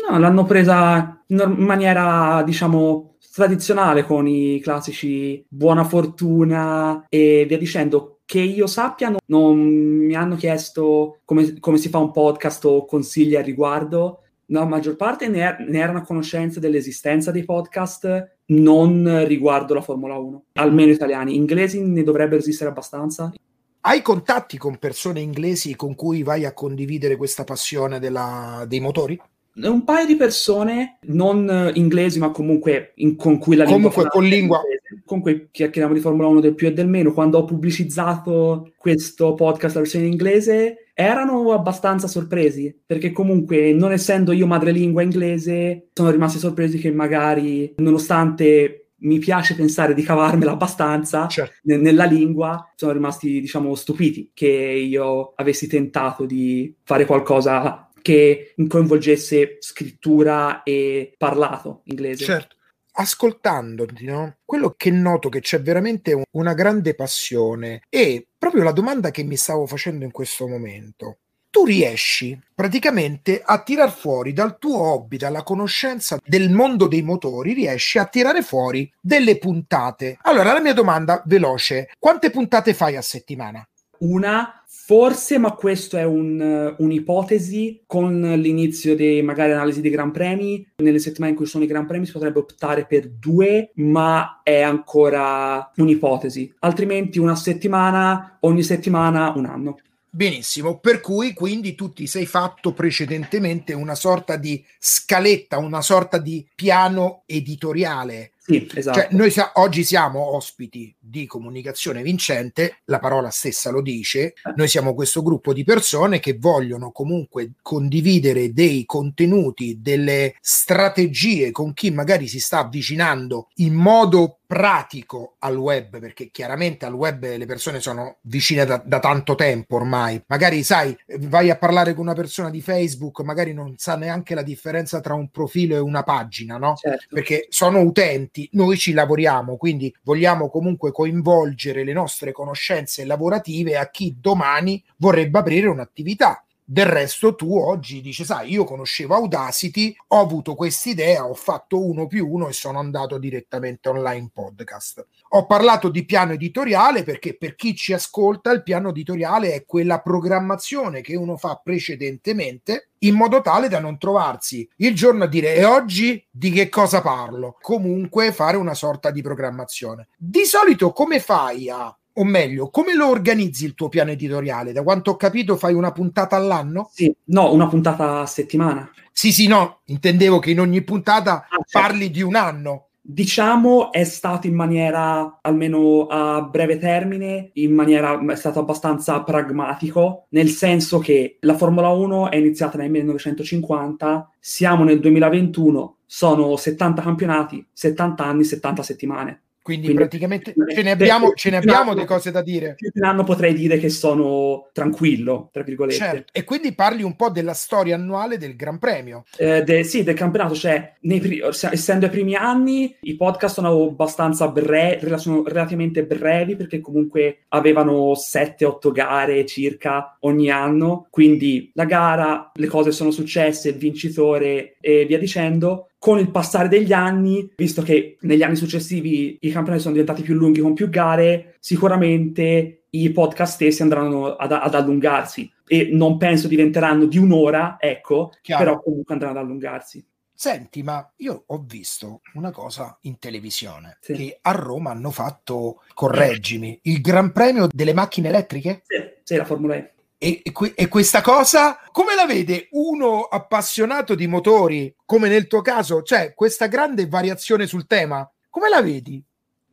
No, 0.10 0.18
l'hanno 0.18 0.46
presa 0.46 1.22
in 1.28 1.54
maniera, 1.60 2.42
diciamo, 2.44 3.18
tradizionale 3.32 4.06
con 4.06 4.28
i 4.28 4.60
classici 4.60 5.46
buona 5.48 5.84
fortuna 5.84 7.06
e 7.10 7.46
via 7.48 7.60
dicendo 7.60 8.15
che 8.26 8.40
io 8.40 8.68
sappia 8.68 9.10
non, 9.10 9.20
non 9.28 9.58
mi 9.58 10.16
hanno 10.16 10.36
chiesto 10.36 11.20
come, 11.24 11.60
come, 11.60 11.78
si 11.78 11.90
fa 11.90 12.00
un 12.00 12.12
podcast 12.12 12.66
o 12.66 12.86
consigli 12.86 13.36
al 13.36 13.44
riguardo. 13.44 14.22
La 14.48 14.66
maggior 14.66 14.96
parte 14.96 15.28
ne, 15.28 15.40
er- 15.40 15.66
ne 15.68 15.80
erano 15.80 16.00
a 16.00 16.04
conoscenza 16.04 16.60
dell'esistenza 16.60 17.32
dei 17.32 17.46
podcast, 17.46 18.38
non 18.48 19.24
riguardo 19.26 19.74
la 19.74 19.82
Formula 19.82 20.18
1, 20.18 20.46
almeno 20.54 20.92
italiani. 20.92 21.36
Inglesi 21.36 21.82
ne 21.82 22.04
dovrebbero 22.04 22.40
esistere 22.40 22.70
abbastanza. 22.70 23.34
Hai 23.82 24.02
contatti 24.02 24.58
con 24.58 24.78
persone 24.78 25.20
inglesi 25.20 25.76
con 25.76 25.94
cui 25.94 26.24
vai 26.24 26.46
a 26.46 26.54
condividere 26.54 27.16
questa 27.16 27.44
passione 27.44 28.00
della, 28.00 28.66
dei 28.68 28.80
motori? 28.80 29.20
Un 29.56 29.84
paio 29.84 30.06
di 30.06 30.16
persone 30.16 31.00
non 31.04 31.72
inglesi, 31.76 32.20
ma 32.20 32.32
comunque 32.32 32.92
in, 32.96 33.16
con 33.16 33.38
cui 33.38 33.56
la 33.56 33.64
lingua 33.64 33.90
comunque 33.92 34.10
con 34.10 34.24
lingua 34.24 34.62
comunque 35.06 35.50
chiacchieriamo 35.52 35.94
di 35.94 36.00
Formula 36.00 36.28
1 36.28 36.40
del 36.40 36.56
più 36.56 36.68
e 36.68 36.74
del 36.74 36.88
meno. 36.88 37.14
Quando 37.14 37.38
ho 37.38 37.46
pubblicizzato 37.46 38.74
questo 38.78 39.34
podcast 39.34 39.76
la 39.76 39.82
versione 39.82 40.06
in 40.06 40.12
inglese, 40.12 40.90
erano 40.94 41.52
abbastanza 41.52 42.08
sorpresi, 42.08 42.76
perché 42.86 43.12
comunque, 43.12 43.74
non 43.74 43.92
essendo 43.92 44.32
io 44.32 44.48
madrelingua 44.48 45.02
inglese, 45.02 45.90
sono 45.94 46.10
rimasti 46.10 46.40
sorpresi 46.40 46.78
che 46.78 46.92
magari, 46.92 47.74
nonostante 47.78 48.92
mi 48.98 49.20
piace 49.20 49.56
pensare 49.56 49.94
di 49.94 50.02
cavarmela 50.02 50.52
abbastanza 50.52 51.28
certo. 51.28 51.54
n- 51.64 51.82
nella 51.82 52.06
lingua, 52.06 52.72
sono 52.76 52.94
rimasti, 52.94 53.40
diciamo, 53.42 53.76
stupiti 53.76 54.32
che 54.34 54.48
io 54.48 55.34
avessi 55.36 55.68
tentato 55.68 56.26
di 56.26 56.74
fare 56.84 57.06
qualcosa 57.06 57.85
che 58.06 58.54
coinvolgesse 58.68 59.58
scrittura 59.62 60.62
e 60.62 61.16
parlato 61.18 61.82
inglese. 61.86 62.24
Certo. 62.24 62.56
Ascoltandoti, 62.98 64.06
no? 64.06 64.38
quello 64.46 64.76
che 64.78 64.92
noto 64.92 65.28
che 65.28 65.40
c'è 65.40 65.60
veramente 65.60 66.22
una 66.34 66.54
grande 66.54 66.94
passione 66.94 67.82
e 67.90 68.28
proprio 68.38 68.62
la 68.62 68.72
domanda 68.72 69.10
che 69.10 69.24
mi 69.24 69.36
stavo 69.36 69.66
facendo 69.66 70.06
in 70.06 70.12
questo 70.12 70.48
momento 70.48 71.18
tu 71.50 71.64
riesci 71.64 72.38
praticamente 72.54 73.42
a 73.44 73.64
tirar 73.64 73.90
fuori 73.90 74.34
dal 74.34 74.60
tuo 74.60 74.78
hobby, 74.78 75.16
dalla 75.16 75.42
conoscenza 75.42 76.20
del 76.22 76.50
mondo 76.50 76.88
dei 76.88 77.02
motori, 77.02 77.54
riesci 77.54 77.98
a 77.98 78.06
tirare 78.06 78.42
fuori 78.42 78.92
delle 79.00 79.38
puntate. 79.38 80.18
Allora, 80.24 80.52
la 80.52 80.60
mia 80.60 80.74
domanda 80.74 81.24
veloce, 81.26 81.92
quante 81.98 82.30
puntate 82.30 82.74
fai 82.74 82.98
a 82.98 83.02
settimana? 83.02 83.66
Una, 84.08 84.64
forse, 84.68 85.40
ma 85.40 85.54
questo 85.54 85.98
è 85.98 86.04
un, 86.04 86.76
un'ipotesi, 86.78 87.82
con 87.88 88.22
l'inizio 88.22 88.96
di 88.96 89.22
magari 89.24 89.52
analisi 89.52 89.82
dei 89.82 89.90
Gran 89.90 90.12
Premi, 90.12 90.66
nelle 90.76 91.00
settimane 91.00 91.32
in 91.32 91.38
cui 91.38 91.48
sono 91.48 91.64
i 91.64 91.68
Gran 91.68 91.88
Premi 91.88 92.06
si 92.06 92.12
potrebbe 92.12 92.40
optare 92.40 92.86
per 92.86 93.10
due, 93.10 93.72
ma 93.76 94.42
è 94.44 94.62
ancora 94.62 95.72
un'ipotesi. 95.76 96.54
Altrimenti 96.60 97.18
una 97.18 97.36
settimana, 97.36 98.38
ogni 98.42 98.62
settimana 98.62 99.34
un 99.36 99.46
anno. 99.46 99.80
Benissimo, 100.08 100.78
per 100.78 101.02
cui 101.02 101.34
quindi 101.34 101.76
tu 101.76 101.92
ti 101.92 102.08
sei 102.08 102.26
fatto 102.26 102.72
precedentemente 102.74 103.74
una 103.74 103.96
sorta 103.96 104.38
di 104.38 104.64
scaletta, 104.80 105.58
una 105.58 105.82
sorta 105.82 106.20
di 106.20 106.48
piano 106.56 107.24
editoriale 107.26 108.32
sì, 108.46 108.70
esatto. 108.76 109.00
Cioè, 109.00 109.08
noi 109.14 109.32
sa- 109.32 109.54
oggi 109.56 109.84
siamo 109.84 110.36
ospiti 110.36 110.96
di 111.00 111.26
comunicazione 111.26 112.04
vincente, 112.04 112.82
la 112.86 113.00
parola 113.00 113.32
stessa 113.32 113.72
lo 113.72 113.82
dice, 113.82 114.36
noi 114.56 114.68
siamo 114.68 114.94
questo 114.94 115.24
gruppo 115.24 115.52
di 115.52 115.64
persone 115.64 116.20
che 116.20 116.38
vogliono 116.38 116.92
comunque 116.92 117.54
condividere 117.64 118.54
dei 118.54 118.86
contenuti, 118.86 119.80
delle 119.82 120.36
strategie 120.42 121.50
con 121.50 121.74
chi 121.74 121.90
magari 121.90 122.28
si 122.28 122.40
sta 122.40 122.60
avvicinando 122.60 123.48
in 123.56 123.74
modo 123.74 124.42
pratico 124.46 125.36
al 125.40 125.56
web, 125.56 126.00
perché 126.00 126.30
chiaramente 126.32 126.86
al 126.86 126.94
web 126.94 127.36
le 127.38 127.46
persone 127.46 127.80
sono 127.80 128.18
vicine 128.22 128.66
da, 128.66 128.82
da, 128.84 129.00
tanto 129.00 129.36
tempo 129.36 129.76
ormai. 129.76 130.22
Magari 130.28 130.64
sai, 130.64 130.96
vai 131.20 131.50
a 131.50 131.58
parlare 131.58 131.94
con 131.94 132.04
una 132.04 132.14
persona 132.14 132.50
di 132.50 132.62
Facebook, 132.62 133.22
magari 133.22 133.54
non 133.54 133.76
sa 133.78 133.96
neanche 133.96 134.36
la 134.36 134.44
differenza 134.44 135.00
tra 135.02 135.14
un 135.14 135.30
profilo 135.30 135.76
e 135.76 135.80
una 135.80 136.04
pagina, 136.04 136.58
no? 136.58 136.76
Certo. 136.76 137.06
Perché 137.10 137.48
sono 137.50 137.80
utenti 137.80 138.50
noi 138.54 138.78
ci 138.78 138.94
lavoriamo, 138.94 139.58
quindi 139.58 139.94
vogliamo 140.04 140.50
comunque 140.50 140.92
coinvolgere 140.92 141.84
le 141.84 141.94
nostre 141.94 142.32
conoscenze 142.32 143.06
lavorative 143.06 143.78
a 143.78 143.90
chi 143.90 144.16
domani 144.20 144.84
vorrebbe 144.98 145.40
aprire 145.40 145.68
un'attività. 145.68 146.46
Del 146.68 146.88
resto 146.88 147.36
tu 147.36 147.56
oggi 147.56 148.02
dici, 148.02 148.26
sai, 148.26 148.52
io 148.52 148.64
conoscevo 148.64 149.14
Audacity, 149.14 149.96
ho 150.08 150.20
avuto 150.20 150.56
quest'idea, 150.56 151.24
ho 151.24 151.36
fatto 151.36 151.86
uno 151.86 152.08
più 152.08 152.28
uno 152.28 152.48
e 152.48 152.54
sono 152.54 152.80
andato 152.80 153.20
direttamente 153.20 153.88
online 153.88 154.32
podcast. 154.34 155.06
Ho 155.30 155.46
parlato 155.46 155.90
di 155.90 156.06
piano 156.06 156.32
editoriale 156.32 157.04
perché 157.04 157.38
per 157.38 157.54
chi 157.54 157.76
ci 157.76 157.94
ascolta 157.94 158.50
il 158.50 158.64
piano 158.64 158.90
editoriale 158.90 159.54
è 159.54 159.64
quella 159.64 160.02
programmazione 160.02 161.02
che 161.02 161.16
uno 161.16 161.38
fa 161.38 161.62
precedentemente 161.64 162.90
in 163.00 163.14
modo 163.14 163.42
tale 163.42 163.68
da 163.68 163.80
non 163.80 164.00
trovarsi 164.00 164.68
il 164.78 164.96
giorno 164.96 165.26
a 165.26 165.28
dire 165.28 165.54
e 165.54 165.66
oggi 165.66 166.26
di 166.32 166.50
che 166.50 166.70
cosa 166.70 167.00
parlo? 167.02 167.58
Comunque 167.62 168.32
fare 168.32 168.58
una 168.58 168.74
sorta 168.74 169.12
di 169.12 169.22
programmazione. 169.22 170.08
Di 170.18 170.46
solito 170.46 170.92
come 170.94 171.20
fai 171.20 171.70
a 171.70 171.96
o 172.18 172.24
meglio, 172.24 172.70
come 172.70 172.94
lo 172.94 173.10
organizzi 173.10 173.66
il 173.66 173.74
tuo 173.74 173.90
piano 173.90 174.12
editoriale? 174.12 174.72
Da 174.72 174.84
quanto 174.84 175.12
ho 175.12 175.16
capito, 175.18 175.58
fai 175.58 175.74
una 175.74 175.92
puntata 175.92 176.36
all'anno? 176.36 176.90
Sì, 176.94 177.14
no, 177.26 177.54
una 177.54 177.68
puntata 177.68 178.22
a 178.22 178.26
settimana. 178.26 178.90
Sì, 179.12 179.32
sì, 179.32 179.48
no, 179.48 179.82
intendevo 179.86 180.40
che 180.40 180.52
in 180.52 180.60
ogni 180.60 180.84
puntata 180.84 181.46
ah, 181.48 181.48
certo. 181.50 181.80
parli 181.80 182.12
di 182.12 182.22
un 182.22 182.36
anno. 182.36 182.88
Diciamo 183.08 183.92
è 183.92 184.04
stato 184.04 184.48
in 184.48 184.56
maniera, 184.56 185.40
almeno 185.42 186.08
a 186.08 186.42
breve 186.42 186.80
termine, 186.80 187.52
in 187.54 187.74
maniera, 187.74 188.20
è 188.20 188.36
stato 188.36 188.60
abbastanza 188.60 189.22
pragmatico, 189.22 190.26
nel 190.30 190.50
senso 190.50 190.98
che 191.00 191.38
la 191.42 191.56
Formula 191.56 191.90
1 191.90 192.32
è 192.32 192.38
iniziata 192.38 192.78
nel 192.80 192.90
1950, 192.90 194.32
siamo 194.40 194.84
nel 194.84 195.00
2021, 195.00 195.98
sono 196.06 196.56
70 196.56 197.02
campionati, 197.02 197.64
70 197.72 198.24
anni, 198.24 198.44
70 198.44 198.84
settimane. 198.84 199.44
Quindi, 199.66 199.86
Quindi 199.88 200.04
praticamente 200.04 200.54
ce 200.76 200.84
ne 200.84 200.92
abbiamo, 200.92 201.34
ce 201.34 201.50
ne 201.50 201.58
abbiamo 201.58 201.96
di 201.96 202.06
cose 202.06 202.30
da 202.30 202.44
dire. 202.44 202.76
Più 202.76 202.92
di 202.94 203.00
un 203.00 203.08
anno 203.08 203.24
potrei 203.24 203.56
dire 203.56 203.80
che 203.80 203.90
sono 203.90 204.70
tranquillo, 204.72 205.50
tra 205.52 205.64
virgolette. 205.64 205.98
Certo. 205.98 206.34
E 206.34 206.44
quindi 206.44 206.76
parli 206.76 207.02
un 207.02 207.16
po' 207.16 207.32
della 207.32 207.56
storia 207.56 207.96
annuale 207.96 208.38
del 208.38 208.56
Gran 208.56 208.78
Premio. 208.78 209.24
Eh, 209.36 209.64
de, 209.64 209.84
sì, 209.84 210.04
del 210.04 210.14
campionato. 210.14 210.54
Cioè, 210.54 210.98
pri- 211.02 211.42
essendo 211.72 212.06
i 212.06 212.10
primi 212.10 212.36
anni, 212.36 212.96
i 213.02 213.16
podcast 213.16 213.56
sono 213.56 213.88
abbastanza 213.88 214.50
brevi, 214.50 215.18
sono 215.18 215.42
relativamente 215.44 216.06
brevi, 216.06 216.56
perché 216.56 216.80
comunque 216.80 217.46
avevano 217.48 218.12
7-8 218.14 218.92
gare 218.92 219.48
circa 219.48 220.16
ogni 220.20 220.52
anno. 220.52 221.08
Quindi 221.10 221.72
la 221.74 221.86
gara, 221.86 222.52
le 222.54 222.68
cose 222.68 222.92
sono 222.92 223.10
successe, 223.10 223.70
il 223.70 223.78
vincitore 223.78 224.76
e 224.80 225.06
via 225.08 225.18
dicendo 225.18 225.88
con 226.06 226.20
il 226.20 226.30
passare 226.30 226.68
degli 226.68 226.94
anni, 226.94 227.52
visto 227.56 227.82
che 227.82 228.18
negli 228.22 228.44
anni 228.44 228.56
successivi 228.56 229.40
i 229.42 229.50
campionati 229.50 229.82
sono 229.82 229.96
diventati 229.96 230.22
più 230.22 230.36
lunghi 230.36 230.62
con 230.62 230.76
più 230.76 230.88
gare, 230.88 231.56
sicuramente 231.60 232.84
i 232.92 233.10
podcast 233.10 233.56
stessi 233.56 233.82
andranno 233.82 234.36
ad, 234.36 234.52
ad 234.52 234.76
allungarsi 234.76 235.52
e 235.66 235.90
non 235.92 236.18
penso 236.18 236.48
diventeranno 236.48 237.06
di 237.06 237.18
un'ora, 237.18 237.78
ecco, 237.80 238.34
Chiaro. 238.44 238.64
però 238.64 238.82
comunque 238.82 239.16
andranno 239.16 239.40
ad 239.40 239.46
allungarsi. 239.46 240.06
Senti, 240.32 240.84
ma 240.84 241.12
io 241.16 241.46
ho 241.48 241.66
visto 241.66 242.22
una 242.36 242.52
cosa 242.52 242.96
in 243.02 243.18
televisione 243.18 243.98
sì. 244.00 244.14
che 244.14 244.38
a 244.44 244.52
Roma 244.52 244.92
hanno 244.92 245.10
fatto, 245.10 245.82
correggimi, 245.96 246.82
il 246.84 247.02
Gran 247.02 247.32
Premio 247.32 247.68
delle 247.72 247.96
macchine 247.96 248.28
elettriche? 248.28 248.84
Sì, 248.86 249.04
sì 249.24 249.36
la 249.38 249.46
Formula 249.46 249.74
E. 249.74 249.95
E, 250.18 250.42
e, 250.44 250.88
questa 250.88 251.22
cosa 251.22 251.78
come 251.92 252.16
la 252.16 252.26
vede 252.26 252.70
uno 252.72 253.24
appassionato 253.24 254.16
di 254.16 254.28
motori, 254.28 254.94
come 255.06 255.28
nel 255.28 255.48
tuo 255.48 255.62
caso, 255.62 256.04
cioè 256.04 256.34
questa 256.34 256.68
grande 256.68 257.08
variazione 257.08 257.68
sul 257.68 257.86
tema? 257.86 258.28
Come 258.50 258.70
la 258.70 258.82
vedi? 258.82 259.24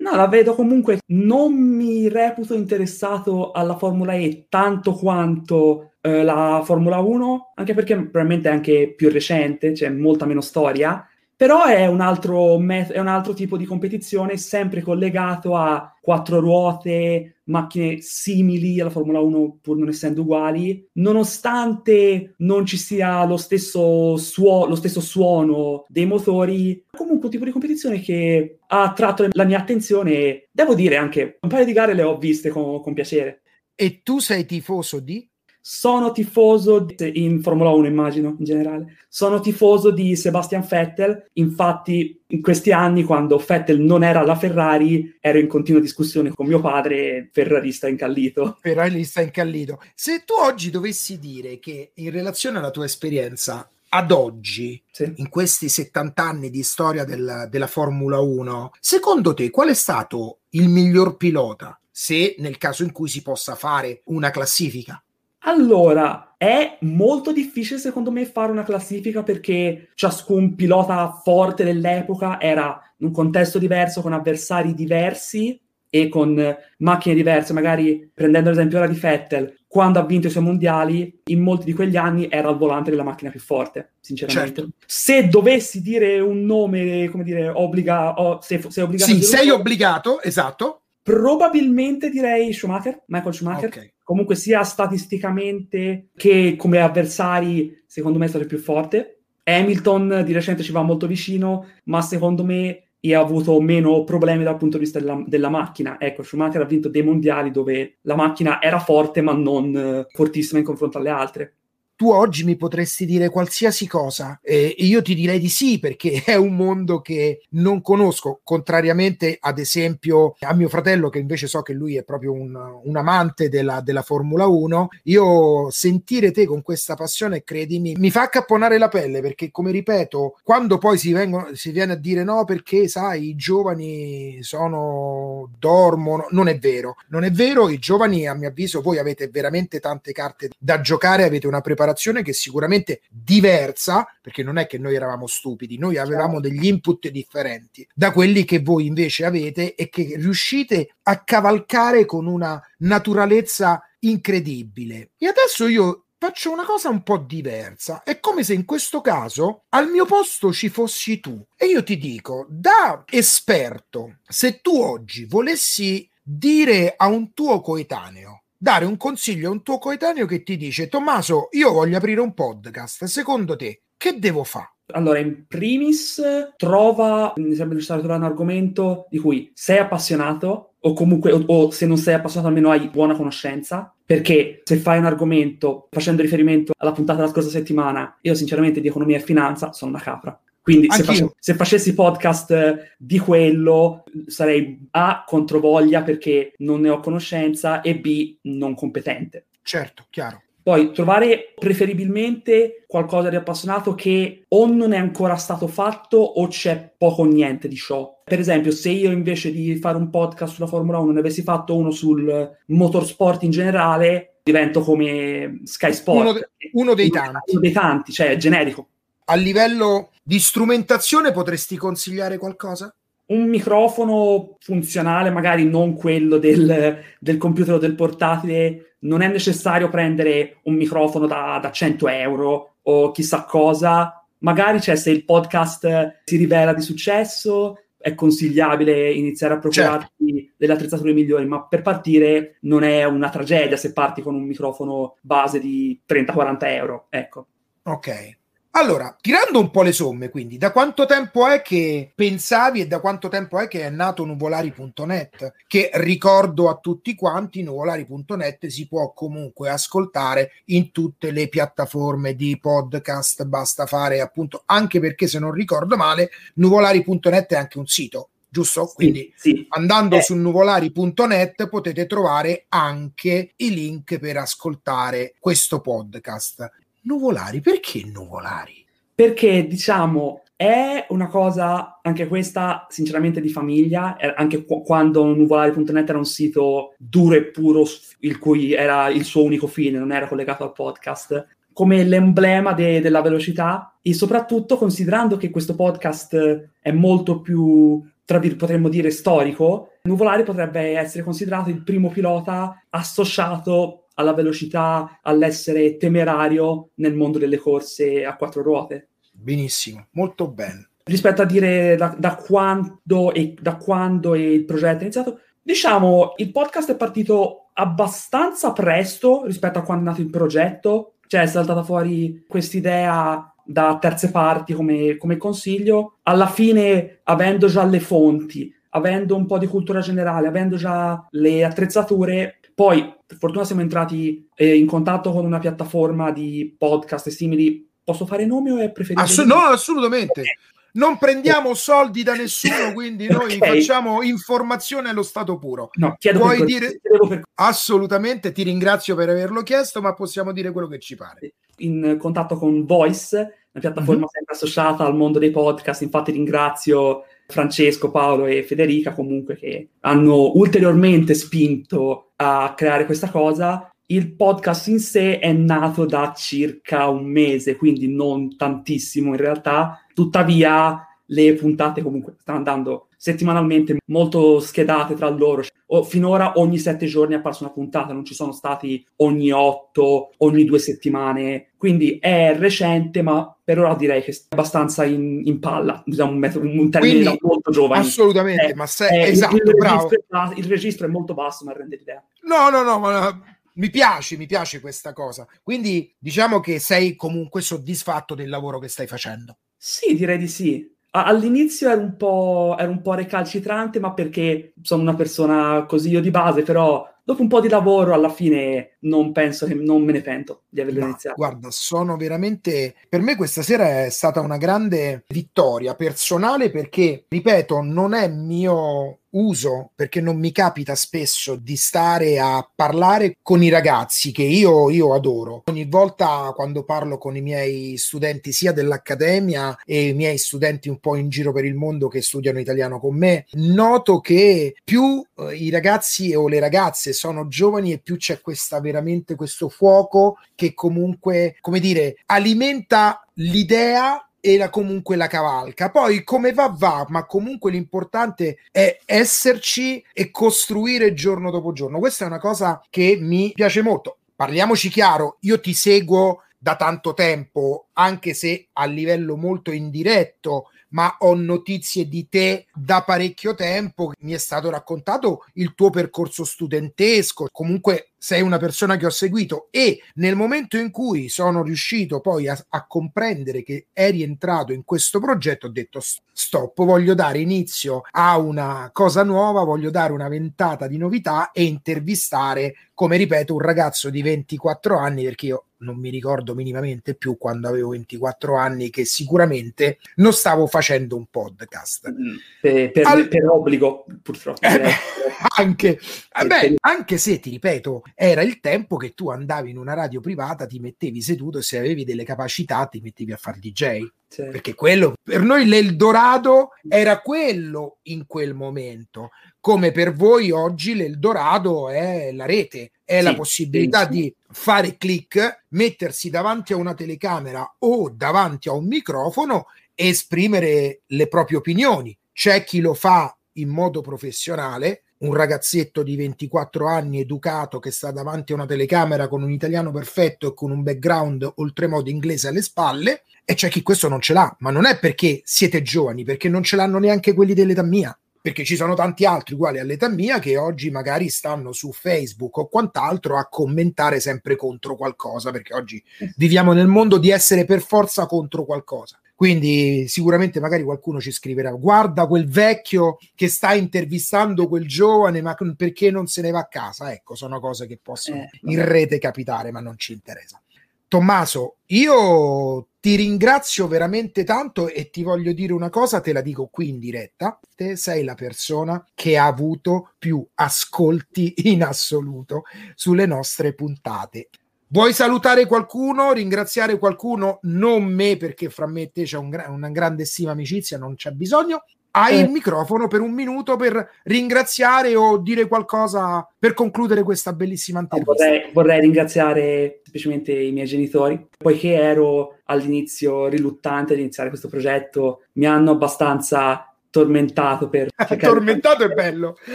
No, 0.03 0.17
la 0.17 0.27
vedo 0.27 0.55
comunque. 0.55 0.99
Non 1.07 1.55
mi 1.55 2.09
reputo 2.09 2.55
interessato 2.55 3.53
alla 3.53 3.77
Formula 3.77 4.15
E 4.15 4.47
tanto 4.49 4.95
quanto 4.95 5.93
eh, 6.01 6.25
la 6.25 6.61
Formula 6.65 6.99
1, 6.99 7.53
anche 7.55 7.73
perché 7.73 7.95
probabilmente 7.95 8.49
è 8.49 8.53
anche 8.53 8.93
più 8.97 9.09
recente, 9.11 9.69
c'è 9.69 9.87
cioè 9.87 9.91
molta 9.91 10.27
meno 10.27 10.41
storia. 10.41 11.07
Però 11.43 11.65
è 11.65 11.89
un, 11.89 12.01
altro 12.01 12.57
met- 12.61 12.93
è 12.93 13.01
un 13.01 13.09
altro 13.09 13.35
tipo 13.35 13.57
di 13.57 13.65
competizione 13.65 14.37
sempre 14.37 14.81
collegato 14.81 15.57
a 15.57 15.93
quattro 16.01 16.39
ruote, 16.39 17.39
macchine 17.47 18.01
simili 18.01 18.79
alla 18.79 18.91
Formula 18.91 19.19
1 19.19 19.59
pur 19.61 19.77
non 19.77 19.89
essendo 19.89 20.21
uguali, 20.21 20.87
nonostante 20.93 22.35
non 22.37 22.65
ci 22.65 22.77
sia 22.77 23.25
lo 23.25 23.37
stesso, 23.37 24.17
suo- 24.19 24.67
lo 24.67 24.77
stesso 24.77 25.01
suono 25.01 25.85
dei 25.89 26.07
motori, 26.07 26.85
comunque 26.93 27.25
un 27.25 27.33
tipo 27.33 27.45
di 27.45 27.51
competizione 27.51 27.99
che 27.99 28.61
ha 28.65 28.85
attratto 28.85 29.27
la 29.33 29.45
mia 29.45 29.59
attenzione 29.59 30.13
e 30.13 30.49
devo 30.53 30.77
dire 30.77 30.97
anche 30.97 31.39
un 31.41 31.49
paio 31.49 31.65
di 31.65 31.73
gare 31.73 31.95
le 31.95 32.05
ho 32.05 32.19
viste 32.19 32.51
con, 32.51 32.81
con 32.81 32.95
piacere. 32.95 33.43
E 33.75 34.03
tu 34.05 34.21
sei 34.21 34.47
tifoso 34.47 35.01
di? 35.01 35.29
Sono 35.65 36.11
tifoso 36.11 36.81
di, 36.81 37.23
in 37.23 37.41
Formula 37.41 37.71
1, 37.71 37.87
immagino, 37.87 38.35
in 38.37 38.45
generale. 38.45 38.97
Sono 39.09 39.39
tifoso 39.39 39.93
di 39.93 40.17
Sebastian 40.17 40.67
Vettel. 40.69 41.29
Infatti, 41.35 42.21
in 42.27 42.43
questi 42.43 42.73
anni, 42.73 43.05
quando 43.05 43.37
Vettel 43.37 43.79
non 43.79 44.03
era 44.03 44.19
alla 44.19 44.35
Ferrari, 44.35 45.17
ero 45.21 45.39
in 45.39 45.47
continua 45.47 45.81
discussione 45.81 46.31
con 46.31 46.49
mio 46.49 46.61
padre, 46.61 47.29
ferrarista 47.31 47.87
incallito. 47.87 48.59
Ferrarista 48.61 49.21
incallito. 49.21 49.81
Se 49.95 50.25
tu 50.25 50.35
oggi 50.35 50.69
dovessi 50.71 51.21
dire 51.21 51.61
che 51.61 51.93
in 51.95 52.11
relazione 52.11 52.59
alla 52.59 52.73
tua 52.73 52.87
esperienza 52.87 53.71
ad 53.91 54.11
oggi, 54.11 54.83
sì. 54.91 55.13
in 55.17 55.29
questi 55.29 55.69
70 55.69 56.23
anni 56.25 56.51
di 56.51 56.65
storia 56.65 57.05
del, 57.05 57.47
della 57.49 57.69
Formula 57.69 58.19
1, 58.19 58.73
secondo 58.81 59.33
te 59.33 59.51
qual 59.51 59.69
è 59.69 59.75
stato 59.75 60.39
il 60.51 60.69
miglior 60.69 61.17
pilota? 61.17 61.79
Se 61.89 62.35
nel 62.39 62.59
caso 62.59 62.83
in 62.83 62.91
cui 62.91 63.09
si 63.09 63.23
possa 63.23 63.55
fare 63.55 64.01
una 64.07 64.31
classifica. 64.31 65.01
Allora, 65.45 66.33
È 66.43 66.79
molto 66.81 67.31
difficile 67.31 67.79
secondo 67.79 68.11
me 68.11 68.25
fare 68.25 68.51
una 68.51 68.65
classifica 68.65 69.23
perché 69.23 69.91
ciascun 69.95 70.57
pilota 70.57 71.21
forte 71.23 71.63
dell'epoca 71.63 72.41
era 72.41 72.83
in 72.97 73.07
un 73.07 73.13
contesto 73.13 73.61
diverso, 73.61 74.03
con 74.03 74.13
avversari 74.13 74.75
diversi 74.75 75.57
e 75.89 76.09
con 76.09 76.57
macchine 76.79 77.15
diverse, 77.15 77.53
magari 77.53 78.11
prendendo 78.13 78.51
l'esempio 78.51 78.79
ora 78.79 78.89
di 78.89 78.99
Vettel, 78.99 79.57
quando 79.69 80.01
ha 80.01 80.05
vinto 80.05 80.27
i 80.27 80.31
suoi 80.31 80.43
mondiali, 80.43 81.21
in 81.27 81.41
molti 81.43 81.67
di 81.67 81.75
quegli 81.75 81.97
anni 81.97 82.27
era 82.29 82.49
al 82.49 82.59
volante 82.59 82.91
della 82.91 83.05
macchina 83.05 83.31
più 83.31 83.39
forte, 83.39 83.93
sinceramente. 84.01 84.63
Certo. 84.63 84.77
Se 84.85 85.29
dovessi 85.29 85.81
dire 85.81 86.19
un 86.19 86.45
nome, 86.45 87.09
come 87.09 87.23
dire, 87.23 87.47
obbliga, 87.47 88.15
oh, 88.15 88.41
se, 88.41 88.61
se 88.69 88.83
obbligato 88.83 89.13
Sì, 89.13 89.23
sei 89.23 89.49
obbligato, 89.49 90.21
esatto. 90.21 90.81
Probabilmente 91.03 92.11
direi 92.11 92.53
Schumacher, 92.53 93.03
Michael 93.07 93.35
Schumacher. 93.35 93.69
Okay. 93.69 93.93
Comunque 94.03 94.35
sia 94.35 94.63
statisticamente 94.63 96.09
che 96.17 96.57
come 96.57 96.81
avversari, 96.81 97.83
secondo 97.87 98.19
me 98.19 98.27
è 98.27 98.29
stato 98.29 98.45
il 98.45 98.51
più 98.51 98.59
forte. 98.59 99.23
Hamilton 99.45 100.23
di 100.25 100.33
recente 100.33 100.63
ci 100.63 100.73
va 100.73 100.83
molto 100.83 101.07
vicino, 101.07 101.67
ma 101.85 102.01
secondo 102.01 102.45
me 102.45 102.89
ha 103.11 103.19
avuto 103.19 103.61
meno 103.61 104.05
problemi 104.05 104.45
dal 104.45 104.57
punto 104.57 104.79
di 104.79 104.85
vista 104.85 105.01
della, 105.01 105.23
della, 105.27 105.49
macchina. 105.49 105.99
Ecco, 105.99 106.23
Schumacher 106.23 106.61
ha 106.61 106.67
vinto 106.67 106.89
dei 106.89 107.03
mondiali 107.03 107.51
dove 107.51 107.99
la 108.03 108.15
macchina 108.15 108.63
era 108.63 108.79
forte 108.79 109.21
ma 109.23 109.33
non 109.33 109.75
eh, 109.77 110.07
fortissima 110.09 110.61
in 110.61 110.65
confronto 110.65 110.99
alle 110.99 111.11
altre 111.11 111.57
tu 112.03 112.11
oggi 112.11 112.43
mi 112.43 112.57
potresti 112.57 113.07
dire 113.07 113.29
qualsiasi 113.29 113.87
cosa 113.87 114.41
e 114.43 114.75
io 114.77 115.03
ti 115.03 115.15
direi 115.15 115.39
di 115.39 115.49
sì 115.49 115.79
perché 115.79 116.21
è 116.27 116.35
un 116.35 116.57
mondo 116.57 117.01
che 117.01 117.43
non 117.51 117.81
conosco, 117.81 118.41
contrariamente 118.43 119.39
ad 119.39 119.61
esempio 119.61 120.35
a 120.41 120.53
mio 120.53 120.69
fratello 120.69 121.11
che 121.11 121.21
invece 121.21 121.47
so 121.47 121.63
che 121.63 121.73
lui 121.73 121.97
è 121.97 122.03
proprio 122.03 122.33
un, 122.33 122.59
un 122.83 122.97
amante 122.97 123.49
della, 123.49 123.81
della, 123.81 124.03
Formula 124.03 124.47
1. 124.47 124.89
Io 125.05 125.71
sentire 125.71 126.33
te 126.33 126.45
con 126.45 126.61
questa 126.63 126.97
passione, 126.97 127.45
credimi, 127.45 127.95
mi 127.97 128.11
fa 128.11 128.23
accapponare 128.23 128.79
la 128.79 128.89
pelle 128.89 129.21
perché 129.21 129.53
come 129.53 129.71
ripeto, 129.71 130.41
quando 130.43 130.79
poi 130.79 130.99
si, 130.99 131.13
vengono, 131.13 131.55
si 131.55 131.71
viene 131.71 131.93
a 131.93 131.97
dire 131.97 132.25
no 132.25 132.45
perché 132.45 132.89
sai 132.89 133.29
i 133.29 133.37
giovani 133.37 134.43
sono 134.43 135.51
dormono, 135.57 136.27
non 136.31 136.49
è 136.49 136.59
vero, 136.59 136.97
non 137.11 137.23
è 137.23 137.31
vero, 137.31 137.71
i 137.71 137.79
giovani 137.79 138.27
a 138.27 138.35
mio 138.35 138.49
avviso 138.49 138.81
voi 138.81 138.99
avete 138.99 139.29
veramente 139.29 139.79
tante 139.79 140.11
carte 140.11 140.51
da 140.59 140.81
giocare, 140.81 141.23
avete 141.23 141.47
una 141.47 141.61
preparazione 141.61 141.91
preparazione 141.93 142.23
che 142.23 142.31
è 142.31 142.35
sicuramente 142.35 143.03
diversa, 143.09 144.07
perché 144.21 144.43
non 144.43 144.59
è 144.59 144.67
che 144.67 144.79
noi 144.79 144.95
eravamo 144.95 145.27
stupidi, 145.27 145.79
noi 145.79 145.99
avevamo 145.99 146.41
degli 146.41 146.67
input 146.67 147.09
differenti 147.09 147.87
da 147.95 148.11
quelli 148.13 148.45
che 148.45 148.61
voi 148.61 148.87
invece 148.87 149.25
avete 149.25 149.75
e 149.75 149.89
che 149.89 150.15
riuscite 150.17 150.97
a 151.03 151.23
cavalcare 151.23 152.05
con 152.05 152.27
una 152.27 152.61
naturalezza 152.79 153.83
incredibile. 154.01 155.11
E 155.19 155.27
adesso 155.29 155.67
io 155.67 156.07
faccio 156.19 156.51
una 156.51 156.65
cosa 156.65 156.89
un 156.89 157.03
po' 157.03 157.19
diversa. 157.19 158.03
È 158.03 158.19
come 158.21 158.43
se 158.43 158.55
in 158.55 158.65
questo 158.65 159.01
caso 159.01 159.65
al 159.71 159.89
mio 159.91 160.07
posto 160.07 160.53
ci 160.53 160.69
fossi 160.69 161.21
tu. 161.21 161.45
E 161.57 161.67
io 161.67 161.83
ti 161.83 161.99
dico, 161.99 162.47
da 162.49 163.05
esperto, 163.09 164.19
se 164.27 164.61
tu 164.61 164.81
oggi 164.81 165.27
volessi 165.27 166.09
dire 166.23 166.95
a 166.97 167.07
un 167.09 167.33
tuo 167.33 167.61
coetaneo 167.61 168.42
dare 168.63 168.85
un 168.85 168.97
consiglio 168.97 169.49
a 169.49 169.53
un 169.53 169.65
tuo 169.65 169.79
coetaneo 169.79 170.25
che 170.25 170.45
ti 170.45 170.57
dice 170.57 170.87
Tommaso, 170.87 171.49
io 171.51 171.73
voglio 171.73 171.97
aprire 171.97 172.21
un 172.21 172.33
podcast, 172.33 173.07
secondo 173.07 173.57
te 173.57 173.83
che 173.97 174.21
devo 174.21 174.45
fare? 174.45 174.75
Allora, 174.93 175.19
in 175.19 175.47
primis, 175.49 176.23
trova, 176.57 177.33
mi 177.39 177.57
sembra 177.57 177.77
giusto 177.77 177.99
trovare 177.99 178.21
un 178.21 178.25
argomento 178.27 179.07
di 179.11 179.19
cui 179.19 179.51
sei 179.53 179.79
appassionato 179.79 180.75
o 180.79 180.93
comunque, 180.93 181.33
o, 181.33 181.43
o, 181.45 181.71
se 181.73 181.87
non 181.87 181.97
sei 181.97 182.15
appassionato 182.15 182.49
almeno 182.49 182.71
hai 182.71 182.89
buona 182.89 183.17
conoscenza, 183.17 183.93
perché 184.05 184.61
se 184.63 184.77
fai 184.77 184.99
un 184.99 185.07
argomento 185.07 185.89
facendo 185.91 186.23
riferimento 186.23 186.73
alla 186.77 186.93
puntata 186.93 187.19
della 187.19 187.33
scorsa 187.33 187.51
settimana, 187.51 188.17
io 188.21 188.35
sinceramente 188.35 188.81
di 188.81 188.87
economia 188.87 189.17
e 189.17 189.21
finanza 189.23 189.73
sono 189.73 189.91
una 189.91 190.01
capra. 190.01 190.41
Quindi 190.63 190.87
se, 190.91 191.03
face- 191.03 191.33
se, 191.39 191.55
facessi 191.55 191.93
podcast 191.93 192.95
di 192.97 193.19
quello 193.19 194.05
sarei 194.27 194.87
A 194.93 195.25
controvoglia 195.27 196.03
perché 196.03 196.53
non 196.59 196.83
ne 196.83 196.89
ho 196.89 197.01
conoscenza 197.01 197.81
e 197.81 197.99
B 197.99 198.37
non 198.43 198.75
competente. 198.75 199.47
Certo, 199.63 200.07
chiaro. 200.09 200.43
Poi 200.63 200.93
trovare 200.93 201.55
preferibilmente 201.59 202.85
qualcosa 202.87 203.29
di 203.29 203.35
appassionato 203.35 203.97
che 203.97 204.45
o 204.47 204.67
non 204.67 204.93
è 204.93 204.97
ancora 204.99 205.35
stato 205.35 205.67
fatto 205.67 206.19
o 206.19 206.47
c'è 206.47 206.93
poco 206.97 207.23
o 207.23 207.25
niente 207.25 207.67
di 207.67 207.75
ciò. 207.75 208.21
Per 208.23 208.39
esempio, 208.39 208.71
se 208.71 208.91
io 208.91 209.11
invece 209.11 209.51
di 209.51 209.75
fare 209.75 209.97
un 209.97 210.09
podcast 210.09 210.55
sulla 210.55 210.69
Formula 210.69 210.99
1 210.99 211.11
ne 211.11 211.19
avessi 211.19 211.43
fatto 211.43 211.77
uno 211.77 211.91
sul 211.91 212.59
motorsport 212.67 213.43
in 213.43 213.51
generale, 213.51 214.37
divento 214.45 214.83
come 214.83 215.63
Sky 215.65 215.93
Sport. 215.93 216.21
Uno, 216.21 216.33
de- 216.33 216.49
uno 216.75 216.95
dei 216.95 217.11
tanti. 217.11 217.51
Uno 217.51 217.61
dei 217.61 217.73
tanti, 217.73 218.13
cioè 218.13 218.37
generico. 218.37 218.87
A 219.25 219.35
livello 219.35 220.11
di 220.23 220.39
strumentazione 220.39 221.33
potresti 221.33 221.77
consigliare 221.77 222.39
qualcosa? 222.39 222.95
Un 223.27 223.49
microfono 223.49 224.57
funzionale, 224.59 225.31
magari 225.31 225.65
non 225.65 225.95
quello 225.95 226.39
del, 226.39 227.03
del 227.19 227.39
computer 227.39 227.75
o 227.75 227.79
del 227.79 227.95
portatile, 227.95 228.97
non 229.01 229.23
è 229.23 229.29
necessario 229.29 229.89
prendere 229.89 230.59
un 230.65 230.75
microfono 230.75 231.27
da, 231.27 231.59
da 231.63 231.71
100 231.71 232.09
euro 232.09 232.75
o 232.83 233.11
chissà 233.13 233.45
cosa. 233.45 234.25
Magari 234.39 234.81
cioè, 234.81 234.97
se 234.97 235.11
il 235.11 235.25
podcast 235.25 236.21
si 236.25 236.37
rivela 236.37 236.75
di 236.75 236.83
successo, 236.83 237.79
è 237.97 238.15
consigliabile 238.15 239.13
iniziare 239.13 239.55
a 239.55 239.59
procurarti 239.59 240.27
certo. 240.27 240.55
delle 240.57 240.73
attrezzature 240.73 241.13
migliori, 241.13 241.47
ma 241.47 241.65
per 241.65 241.83
partire 241.83 242.57
non 242.63 242.83
è 242.83 243.05
una 243.05 243.31
tragedia 243.31 243.77
se 243.77 243.93
parti 243.93 244.21
con 244.21 244.35
un 244.35 244.43
microfono 244.43 245.17
base 245.21 245.61
di 245.61 245.99
30-40 246.07 246.57
euro. 246.63 247.07
Ecco. 247.09 247.47
Ok. 247.85 248.41
Allora, 248.75 249.15
tirando 249.21 249.61
un 249.61 249.71
po' 249.71 249.83
le 249.83 249.93
somme, 249.93 250.31
quindi, 250.31 250.57
da 250.57 250.73
quanto 250.73 251.05
tempo 251.05 251.47
è 251.47 251.61
che 251.61 252.11
pensavi 252.15 252.81
e 252.81 252.87
da 252.87 253.01
quanto 253.01 253.29
tempo 253.29 253.59
è 253.59 253.69
che 253.69 253.83
è 253.83 253.91
nato 253.91 254.25
nuvolari.net? 254.25 255.53
Che 255.67 255.91
ricordo 255.95 256.71
a 256.71 256.79
tutti 256.79 257.15
quanti, 257.15 257.63
nuvolari.net 257.63 258.69
si 258.69 258.89
può 258.89 259.13
comunque 259.13 259.69
ascoltare 259.69 260.53
in 260.67 260.91
tutte 260.91 261.33
le 261.33 261.49
piattaforme 261.49 262.35
di 262.35 262.59
podcast, 262.59 263.45
basta 263.45 263.85
fare 263.85 264.23
appunto, 264.23 264.63
anche 264.65 265.01
perché 265.01 265.27
se 265.27 265.39
non 265.39 265.53
ricordo 265.53 265.99
male, 265.99 266.31
nuvolari.net 266.55 267.53
è 267.53 267.57
anche 267.57 267.79
un 267.79 267.87
sito, 267.87 268.31
giusto? 268.49 268.87
Sì, 268.87 268.95
Quindi 268.95 269.33
sì. 269.37 269.67
andando 269.69 270.17
eh. 270.17 270.23
su 270.23 270.35
nuvolari.net 270.35 271.69
potete 271.69 272.07
trovare 272.07 272.65
anche 272.71 273.53
i 273.57 273.75
link 273.75 274.19
per 274.19 274.39
ascoltare 274.39 275.35
questo 275.39 275.83
podcast. 275.83 276.71
Nuvolari, 277.03 277.61
perché 277.61 278.03
nuvolari? 278.05 278.85
Perché 279.15 279.67
diciamo 279.67 280.43
è 280.57 281.07
una 281.09 281.27
cosa, 281.27 281.99
anche 282.03 282.29
questa, 282.29 282.87
sinceramente 282.89 283.41
di 283.41 283.49
famiglia, 283.49 284.17
anche 284.37 284.65
qu- 284.65 284.85
quando 284.85 285.25
nuvolari.net 285.25 286.09
era 286.09 286.19
un 286.19 286.25
sito 286.25 286.95
duro 286.99 287.35
e 287.35 287.47
puro, 287.47 287.85
il 288.21 288.39
cui 288.39 288.73
era 288.73 289.09
il 289.09 289.25
suo 289.25 289.43
unico 289.43 289.67
fine, 289.67 289.99
non 289.99 290.13
era 290.13 290.29
collegato 290.29 290.63
al 290.63 290.73
podcast, 290.73 291.47
come 291.73 292.05
l'emblema 292.05 292.75
de- 292.75 293.01
della 293.01 293.23
velocità. 293.23 293.99
E 294.01 294.15
soprattutto 294.15 294.77
considerando 294.77 295.37
che 295.37 295.51
questo 295.51 295.75
podcast 295.75 296.71
è 296.81 296.93
molto 296.93 297.41
più, 297.41 298.01
tra 298.25 298.39
vir- 298.39 298.55
potremmo 298.57 298.89
dire, 298.89 299.11
storico, 299.11 299.89
Nuvolari 300.05 300.43
potrebbe 300.43 300.97
essere 300.97 301.23
considerato 301.25 301.71
il 301.71 301.83
primo 301.83 302.09
pilota 302.09 302.85
associato 302.91 304.02
alla 304.15 304.35
velocità, 304.35 305.21
all'essere 305.23 305.97
temerario 305.97 306.91
nel 306.97 307.15
mondo 307.15 307.39
delle 307.39 307.59
corse 307.59 308.25
a 308.25 308.37
quattro 308.37 308.63
ruote. 308.63 309.09
Benissimo, 309.33 310.07
molto 310.13 310.49
bene. 310.49 310.91
Rispetto 311.05 311.43
a 311.43 311.47
dire 311.47 311.97
da, 311.97 312.15
da, 312.17 312.37
quando 312.37 313.33
e, 313.33 313.55
da 313.61 313.77
quando 313.77 314.35
il 314.35 314.65
progetto 314.65 314.99
è 314.99 315.03
iniziato, 315.03 315.41
diciamo 315.61 316.35
il 316.37 316.53
podcast 316.53 316.93
è 316.93 316.97
partito 316.97 317.71
abbastanza 317.75 318.73
presto 318.73 319.45
rispetto 319.45 319.79
a 319.79 319.83
quando 319.83 320.05
è 320.05 320.07
nato 320.09 320.21
il 320.21 320.31
progetto, 320.31 321.15
cioè 321.27 321.43
è 321.43 321.47
saltata 321.47 321.83
fuori 321.83 322.45
quest'idea 322.47 323.53
da 323.65 323.99
terze 324.01 324.31
parti 324.31 324.75
come, 324.75 325.17
come 325.17 325.37
consiglio. 325.37 326.19
Alla 326.23 326.47
fine, 326.47 327.21
avendo 327.25 327.69
già 327.69 327.85
le 327.85 328.01
fonti, 328.01 328.73
avendo 328.91 329.37
un 329.37 329.47
po' 329.47 329.59
di 329.59 329.67
cultura 329.67 330.01
generale, 330.01 330.49
avendo 330.49 330.77
già 330.77 331.27
le 331.31 331.65
attrezzature, 331.65 332.59
poi 332.75 333.15
per 333.27 333.39
fortuna 333.39 333.65
siamo 333.65 333.81
entrati 333.81 334.49
eh, 334.55 334.77
in 334.77 334.87
contatto 334.87 335.33
con 335.33 335.45
una 335.45 335.59
piattaforma 335.59 336.31
di 336.31 336.75
podcast 336.77 337.27
e 337.27 337.31
simili. 337.31 337.89
Posso 338.05 338.27
fare 338.27 338.45
nome 338.47 338.73
o 338.73 338.79
è 338.79 338.91
preferibile? 338.91 339.27
Assu- 339.27 339.47
no, 339.47 339.57
assolutamente. 339.57 340.41
Okay. 340.41 340.53
Non 340.95 341.17
prendiamo 341.17 341.73
soldi 341.73 342.23
da 342.23 342.35
nessuno, 342.35 342.93
quindi 342.93 343.27
noi 343.27 343.57
okay. 343.57 343.77
facciamo 343.77 344.21
informazione 344.23 345.09
allo 345.09 345.23
stato 345.23 345.57
puro. 345.57 345.89
No, 345.95 346.17
chiedo 346.19 346.41
Puoi 346.41 346.59
per 346.59 346.67
dire 346.67 347.01
per... 347.29 347.43
assolutamente, 347.55 348.53
ti 348.53 348.63
ringrazio 348.63 349.15
per 349.15 349.31
averlo 349.31 349.63
chiesto, 349.63 350.03
ma 350.03 350.13
possiamo 350.13 350.53
dire 350.53 350.71
quello 350.71 350.89
che 350.89 350.99
ci 350.99 351.17
pare. 351.17 351.55
In 351.79 352.17
contatto 352.19 352.57
con 352.57 352.85
Voice, 352.85 353.37
una 353.37 353.81
piattaforma 353.81 354.21
mm-hmm. 354.21 354.27
sempre 354.31 354.55
associata 354.55 355.07
al 355.07 355.17
mondo 355.17 355.39
dei 355.39 355.51
podcast, 355.51 356.03
infatti 356.03 356.33
ringrazio 356.33 357.25
Francesco, 357.47 358.11
Paolo 358.11 358.47
e 358.47 358.63
Federica 358.63 359.13
comunque 359.13 359.57
che 359.57 359.89
hanno 360.01 360.53
ulteriormente 360.57 361.35
spinto 361.35 362.32
a 362.43 362.75
creare 362.75 363.07
questa 363.07 363.31
cosa. 363.31 363.91
Il 364.07 364.35
podcast 364.35 364.89
in 364.89 364.99
sé 364.99 365.39
è 365.39 365.53
nato 365.53 366.05
da 366.05 366.33
circa 366.37 367.09
un 367.09 367.25
mese, 367.25 367.77
quindi 367.77 368.09
non 368.09 368.57
tantissimo 368.57 369.31
in 369.31 369.37
realtà, 369.37 370.05
tuttavia 370.13 371.07
le 371.27 371.55
puntate 371.55 372.03
comunque 372.03 372.35
stanno 372.39 372.59
andando 372.59 373.09
settimanalmente 373.23 373.99
molto 374.07 374.59
schedate 374.59 375.15
tra 375.15 375.29
loro. 375.29 375.63
O, 375.87 376.03
finora 376.03 376.59
ogni 376.59 376.77
sette 376.79 377.07
giorni 377.07 377.35
è 377.35 377.37
apparsa 377.37 377.63
una 377.63 377.73
puntata, 377.73 378.13
non 378.13 378.25
ci 378.25 378.35
sono 378.35 378.51
stati 378.51 379.07
ogni 379.19 379.53
otto, 379.53 380.33
ogni 380.39 380.65
due 380.65 380.81
settimane. 380.81 381.69
Quindi 381.77 382.19
è 382.21 382.57
recente, 382.59 383.23
ma 383.23 383.57
per 383.63 383.79
ora 383.79 383.95
direi 383.95 384.25
che 384.25 384.33
è 384.33 384.37
abbastanza 384.49 385.05
in, 385.05 385.41
in 385.45 385.61
palla, 385.61 386.03
diciamo 386.05 386.33
un, 386.33 386.39
metodo, 386.39 386.67
un 386.67 386.91
termine 386.91 387.23
Quindi, 387.23 387.39
molto 387.43 387.71
giovane. 387.71 388.01
Assolutamente, 388.01 388.67
è, 388.67 388.75
ma 388.75 388.87
sei, 388.87 389.31
esatto, 389.31 389.55
il, 389.55 389.75
bravo. 389.77 390.09
Registro, 390.09 390.53
il 390.57 390.65
registro 390.65 391.07
è 391.07 391.11
molto 391.11 391.35
basso, 391.35 391.65
ma 391.65 391.73
rende 391.73 391.95
l'idea. 391.99 392.25
No, 392.43 392.71
no, 392.71 392.83
no, 392.83 392.99
ma 392.99 393.41
mi 393.75 393.89
piace, 393.89 394.37
mi 394.37 394.47
piace 394.47 394.81
questa 394.81 395.13
cosa. 395.13 395.47
Quindi 395.63 396.13
diciamo 396.19 396.59
che 396.59 396.81
sei 396.81 397.15
comunque 397.15 397.61
soddisfatto 397.61 398.35
del 398.35 398.49
lavoro 398.49 398.81
che 398.81 398.89
stai 398.89 399.07
facendo. 399.07 399.59
Sì, 399.77 400.17
direi 400.17 400.39
di 400.39 400.49
sì. 400.49 400.91
All'inizio 401.15 401.91
ero 401.91 402.01
un, 402.01 402.17
po', 402.17 402.75
ero 402.79 402.91
un 402.91 403.03
po' 403.03 403.13
recalcitrante, 403.13 404.01
ma 404.01 404.15
perché 404.15 404.73
sono 404.81 405.03
una 405.03 405.15
persona 405.15 405.85
così 405.87 406.09
io 406.09 406.23
di 406.23 406.31
base, 406.31 406.63
però 406.63 407.07
dopo 407.23 407.43
un 407.43 407.49
po' 407.49 407.61
di 407.61 407.69
lavoro 407.69 408.15
alla 408.15 408.31
fine 408.31 408.97
non 409.01 409.31
penso 409.31 409.67
che 409.67 409.75
non 409.75 410.03
me 410.03 410.13
ne 410.13 410.23
pento 410.23 410.63
di 410.69 410.81
averlo 410.81 411.01
no, 411.01 411.07
iniziato. 411.07 411.37
Guarda, 411.37 411.69
sono 411.71 412.17
veramente 412.17 412.95
per 413.09 413.21
me 413.21 413.37
questa 413.37 413.63
sera 413.63 414.05
è 414.05 414.11
stata 414.11 414.41
una 414.41 414.57
grande 414.57 415.25
vittoria 415.29 415.95
personale 415.95 416.71
perché, 416.71 417.27
ripeto, 417.29 417.83
non 417.83 418.15
è 418.15 418.29
mio 418.29 419.19
uso 419.33 419.91
perché 419.95 420.21
non 420.21 420.39
mi 420.39 420.53
capita 420.53 420.95
spesso 420.95 421.57
di 421.57 421.77
stare 421.77 422.39
a 422.39 422.69
parlare 422.75 423.37
con 423.43 423.63
i 423.63 423.69
ragazzi 423.69 424.33
che 424.33 424.43
io, 424.43 424.91
io 424.91 425.15
adoro. 425.15 425.63
Ogni 425.67 425.85
volta 425.85 426.53
quando 426.55 426.85
parlo 426.85 427.19
con 427.19 427.37
i 427.37 427.41
miei 427.41 427.97
studenti 427.97 428.53
sia 428.53 428.73
dell'accademia 428.73 429.79
e 429.85 430.09
i 430.09 430.15
miei 430.15 430.39
studenti 430.39 430.89
un 430.89 430.99
po' 430.99 431.17
in 431.17 431.29
giro 431.29 431.53
per 431.53 431.65
il 431.65 431.75
mondo 431.75 432.09
che 432.09 432.23
studiano 432.23 432.59
italiano 432.59 432.99
con 432.99 433.17
me, 433.17 433.47
noto 433.53 434.21
che 434.21 434.75
più 434.85 435.25
eh, 435.37 435.55
i 435.55 435.71
ragazzi 435.71 436.35
o 436.35 436.49
le 436.49 436.61
ragazze 436.61 437.13
sono 437.13 437.49
giovani 437.49 437.93
e 437.93 437.99
più 437.99 438.17
c'è 438.17 438.41
questa 438.41 438.81
veramente 438.81 439.35
questo 439.35 439.69
fuoco 439.69 440.39
che 440.55 440.75
comunque, 440.75 441.57
come 441.61 441.81
dire, 441.81 442.17
alimenta 442.27 443.25
l'idea 443.35 444.27
e 444.45 444.57
la, 444.57 444.71
comunque 444.71 445.15
la 445.15 445.29
cavalca. 445.29 445.91
Poi 445.91 446.25
come 446.25 446.53
va 446.53 446.75
va, 446.77 447.07
ma 447.09 447.25
comunque 447.27 447.71
l'importante 447.71 448.59
è 448.73 448.99
esserci 449.05 450.05
e 450.13 450.33
costruire 450.33 451.15
giorno 451.15 451.53
dopo 451.53 451.73
giorno. 451.73 452.01
Questa 452.01 452.25
è 452.25 452.27
una 452.27 452.41
cosa 452.41 452.83
che 452.91 453.17
mi 453.21 453.53
piace 453.55 453.83
molto. 453.83 454.19
Parliamoci 454.35 454.89
chiaro, 454.89 455.37
io 455.43 455.61
ti 455.61 455.73
seguo 455.73 456.43
da 456.59 456.75
tanto 456.75 457.15
tempo, 457.15 457.89
anche 457.93 458.35
se 458.35 458.69
a 458.73 458.85
livello 458.85 459.37
molto 459.37 459.71
indiretto, 459.71 460.71
ma 460.89 461.15
ho 461.21 461.35
notizie 461.35 462.09
di 462.09 462.29
te 462.29 462.67
da 462.75 463.03
parecchio 463.03 463.55
tempo. 463.55 464.13
Mi 464.21 464.33
è 464.33 464.39
stato 464.39 464.71
raccontato 464.71 465.47
il 465.55 465.75
tuo 465.75 465.91
percorso 465.91 466.45
studentesco. 466.45 467.47
Comunque 467.53 468.12
sei 468.23 468.41
una 468.41 468.59
persona 468.59 468.97
che 468.97 469.07
ho 469.07 469.11
seguito 469.11 469.67
e 469.73 470.01
nel 470.15 470.37
momento 470.37 470.77
in 470.77 470.93
cui 470.93 471.29
sono 471.29 471.65
riuscito 471.65 472.21
poi 472.21 472.47
a, 472.47 472.57
a 472.69 472.87
comprendere 472.87 473.65
che 473.65 473.89
eri 473.93 474.23
entrato 474.23 474.73
in 474.73 474.85
questo 474.85 475.19
progetto, 475.19 475.67
ho 475.67 475.71
detto 475.71 476.01
stop, 476.33 476.85
voglio 476.85 477.15
dare 477.15 477.41
inizio 477.41 478.03
a 478.13 478.39
una 478.39 478.91
cosa 478.93 479.25
nuova, 479.25 479.65
voglio 479.65 479.91
dare 479.91 480.13
una 480.13 480.29
ventata 480.29 480.87
di 480.87 480.99
novità 480.99 481.51
e 481.51 481.65
intervistare, 481.65 482.77
come 482.95 483.17
ripeto, 483.17 483.55
un 483.55 483.61
ragazzo 483.61 484.09
di 484.09 484.23
24 484.23 484.97
anni 484.97 485.25
perché 485.25 485.47
io 485.47 485.65
non 485.83 485.99
mi 485.99 486.11
ricordo 486.11 486.55
minimamente 486.55 487.15
più 487.15 487.37
quando 487.37 487.69
avevo 487.69 487.91
24 487.91 488.57
anni 488.57 488.91
che 488.91 489.05
sicuramente 489.05 489.99
non 490.17 490.33
stavo 490.33 490.67
facendo 490.67 491.17
un 491.17 491.27
podcast. 491.31 492.11
Mm, 492.11 492.37
per, 492.61 492.91
per, 492.91 493.07
Al... 493.07 493.29
per 493.29 493.49
obbligo, 493.49 494.07
purtroppo. 494.23 494.61
Eh 494.61 494.81
beh, 494.81 494.95
anche, 495.59 495.99
eh 495.99 496.47
beh, 496.47 496.77
anche 496.81 497.19
se 497.19 497.41
ti 497.41 497.51
ripeto, 497.51 498.05
era 498.15 498.43
il 498.43 498.61
tempo 498.61 498.97
che 498.97 499.15
tu 499.15 499.31
andavi 499.31 499.71
in 499.71 499.79
una 499.79 499.95
radio 499.95 500.21
privata, 500.21 500.67
ti 500.67 500.79
mettevi 500.79 501.21
seduto 501.21 501.59
e 501.59 501.63
se 501.63 501.79
avevi 501.79 502.05
delle 502.05 502.25
capacità 502.25 502.87
ti 502.87 503.01
mettevi 503.01 503.33
a 503.33 503.37
fare 503.37 503.59
DJ. 503.59 504.07
Certo. 504.33 504.51
Perché 504.51 504.75
quello 504.75 505.13
per 505.23 505.43
noi 505.43 505.67
l'Eldorado 505.67 506.71
era 506.89 507.21
quello 507.21 507.99
in 508.05 508.25
quel 508.27 508.55
momento, 508.55 509.31
come 509.61 509.93
per 509.93 510.15
voi 510.15 510.51
oggi 510.51 510.95
l'Eldorado 510.95 511.91
è 511.91 512.33
la 512.33 512.47
rete, 512.47 512.93
è 513.05 513.19
sì, 513.19 513.25
la 513.25 513.35
possibilità 513.35 514.05
sì. 514.05 514.09
di 514.09 514.35
fare 514.49 514.97
click, 514.97 515.65
mettersi 515.69 516.31
davanti 516.31 516.73
a 516.73 516.77
una 516.77 516.95
telecamera 516.95 517.77
o 517.81 518.09
davanti 518.09 518.71
a 518.71 518.73
un 518.73 518.87
microfono 518.87 519.67
e 519.95 520.09
esprimere 520.09 521.03
le 521.07 521.29
proprie 521.29 521.59
opinioni. 521.59 522.17
C'è 522.33 522.65
chi 522.65 522.81
lo 522.81 522.95
fa 522.95 523.37
in 523.57 523.69
modo 523.69 524.01
professionale, 524.01 525.03
un 525.23 525.35
ragazzetto 525.35 526.03
di 526.03 526.17
24 526.17 526.87
anni 526.87 527.21
educato 527.21 527.79
che 527.79 527.91
sta 527.91 528.11
davanti 528.11 528.53
a 528.53 528.57
una 528.57 528.67
telecamera 528.67 529.29
con 529.29 529.43
un 529.43 529.51
italiano 529.51 529.91
perfetto 529.91 530.49
e 530.49 530.55
con 530.55 530.71
un 530.71 530.83
background 530.83 531.53
oltremodo 531.57 532.11
inglese 532.11 532.49
alle 532.49 532.63
spalle, 532.63 533.23
e 533.45 533.55
c'è 533.55 533.69
chi 533.69 533.83
questo 533.83 534.09
non 534.09 534.21
ce 534.21 534.33
l'ha, 534.33 534.55
ma 534.61 534.71
non 534.71 534.87
è 534.87 534.99
perché 534.99 535.43
siete 535.45 535.83
giovani, 535.83 536.25
perché 536.25 536.49
non 536.49 536.63
ce 536.63 536.77
l'hanno 536.77 536.99
neanche 536.99 537.35
quelli 537.35 537.55
dell'età 537.55 537.83
mia 537.83 538.17
perché 538.43 538.65
ci 538.65 538.75
sono 538.75 538.95
tanti 538.95 539.25
altri 539.25 539.55
uguali 539.55 539.79
all'età 539.79 540.09
mia 540.09 540.41
che 540.41 540.57
oggi 540.57 540.91
magari 540.91 541.29
stanno 541.29 541.73
su 541.73 541.93
Facebook 541.93 542.59
o 542.59 542.67
quant'altro 542.67 543.39
a 543.39 543.47
commentare 543.47 544.19
sempre 544.19 544.57
contro 544.57 544.97
qualcosa, 544.97 545.53
perché 545.53 545.73
oggi 545.75 546.03
viviamo 546.35 546.73
nel 546.73 546.89
mondo 546.89 547.19
di 547.19 547.31
essere 547.31 547.65
per 547.65 547.81
forza 547.81 548.27
contro 548.27 548.65
qualcosa. 548.65 549.22
Quindi 549.35 550.07
sicuramente 550.09 550.61
magari 550.61 550.85
qualcuno 550.85 551.21
ci 551.21 551.33
scriverà, 551.33 551.73
guarda 551.73 552.27
quel 552.27 552.49
vecchio 552.49 553.19
che 553.35 553.49
sta 553.49 553.75
intervistando 553.75 554.69
quel 554.69 554.87
giovane, 554.87 555.43
ma 555.43 555.57
perché 555.77 556.11
non 556.11 556.27
se 556.27 556.43
ne 556.43 556.51
va 556.51 556.61
a 556.61 556.69
casa? 556.69 557.13
Ecco, 557.13 557.35
sono 557.35 557.59
cose 557.59 557.87
che 557.87 557.99
possono 558.01 558.43
eh, 558.43 558.49
in 558.63 558.85
rete 558.85 559.19
capitare, 559.19 559.73
ma 559.73 559.81
non 559.81 559.99
ci 559.99 560.13
interessa. 560.13 560.63
Tommaso, 561.09 561.77
io 561.89 562.89
ti 562.99 563.17
ringrazio 563.17 563.89
veramente 563.89 564.45
tanto 564.45 564.89
e 564.89 565.11
ti 565.11 565.23
voglio 565.23 565.53
dire 565.53 565.73
una 565.73 565.91
cosa, 565.91 566.21
te 566.21 566.33
la 566.33 566.41
dico 566.41 566.69
qui 566.69 566.89
in 566.89 566.99
diretta. 566.99 567.59
Te 567.75 567.97
sei 567.97 568.25
la 568.25 568.35
persona 568.35 569.05
che 569.13 569.37
ha 569.37 569.45
avuto 569.45 570.13
più 570.19 570.43
ascolti 570.55 571.53
in 571.71 571.83
assoluto 571.83 572.63
sulle 572.95 573.27
nostre 573.27 573.75
puntate. 573.75 574.49
Vuoi 574.93 575.15
salutare 575.15 575.65
qualcuno, 575.65 576.35
ringraziare 576.35 576.99
qualcuno? 576.99 577.61
Non 577.63 578.05
me, 578.05 578.37
perché 578.37 578.69
fra 578.69 578.87
me 578.87 579.01
e 579.01 579.11
te 579.11 579.23
c'è 579.23 579.39
un 579.39 579.49
gra- 579.49 579.71
una 579.71 579.89
grandissima 579.89 580.51
amicizia, 580.51 580.99
non 580.99 581.15
c'è 581.15 581.31
bisogno. 581.31 581.85
Hai 582.11 582.37
eh. 582.37 582.41
il 582.43 582.51
microfono 582.51 583.09
per 583.09 583.23
un 583.23 583.33
minuto 583.33 583.77
per 583.77 584.07
ringraziare 584.25 585.17
o 585.17 585.39
dire 585.39 585.67
qualcosa 585.67 586.47
per 586.59 586.75
concludere 586.75 587.23
questa 587.23 587.55
bellissima 587.55 588.01
intervista. 588.01 588.45
Vorrei, 588.45 588.71
vorrei 588.75 589.01
ringraziare 589.01 590.01
semplicemente 590.03 590.53
i 590.53 590.73
miei 590.73 590.87
genitori, 590.87 591.43
poiché 591.57 591.95
ero 591.95 592.59
all'inizio 592.65 593.47
riluttante 593.47 594.13
ad 594.13 594.19
iniziare 594.19 594.51
questo 594.51 594.69
progetto, 594.69 595.45
mi 595.53 595.65
hanno 595.65 595.93
abbastanza 595.93 596.92
tormentato 597.13 597.91
per 597.91 598.09
tormentato 598.41 599.07
di... 599.07 599.13
è 599.13 599.15
bello. 599.15 599.57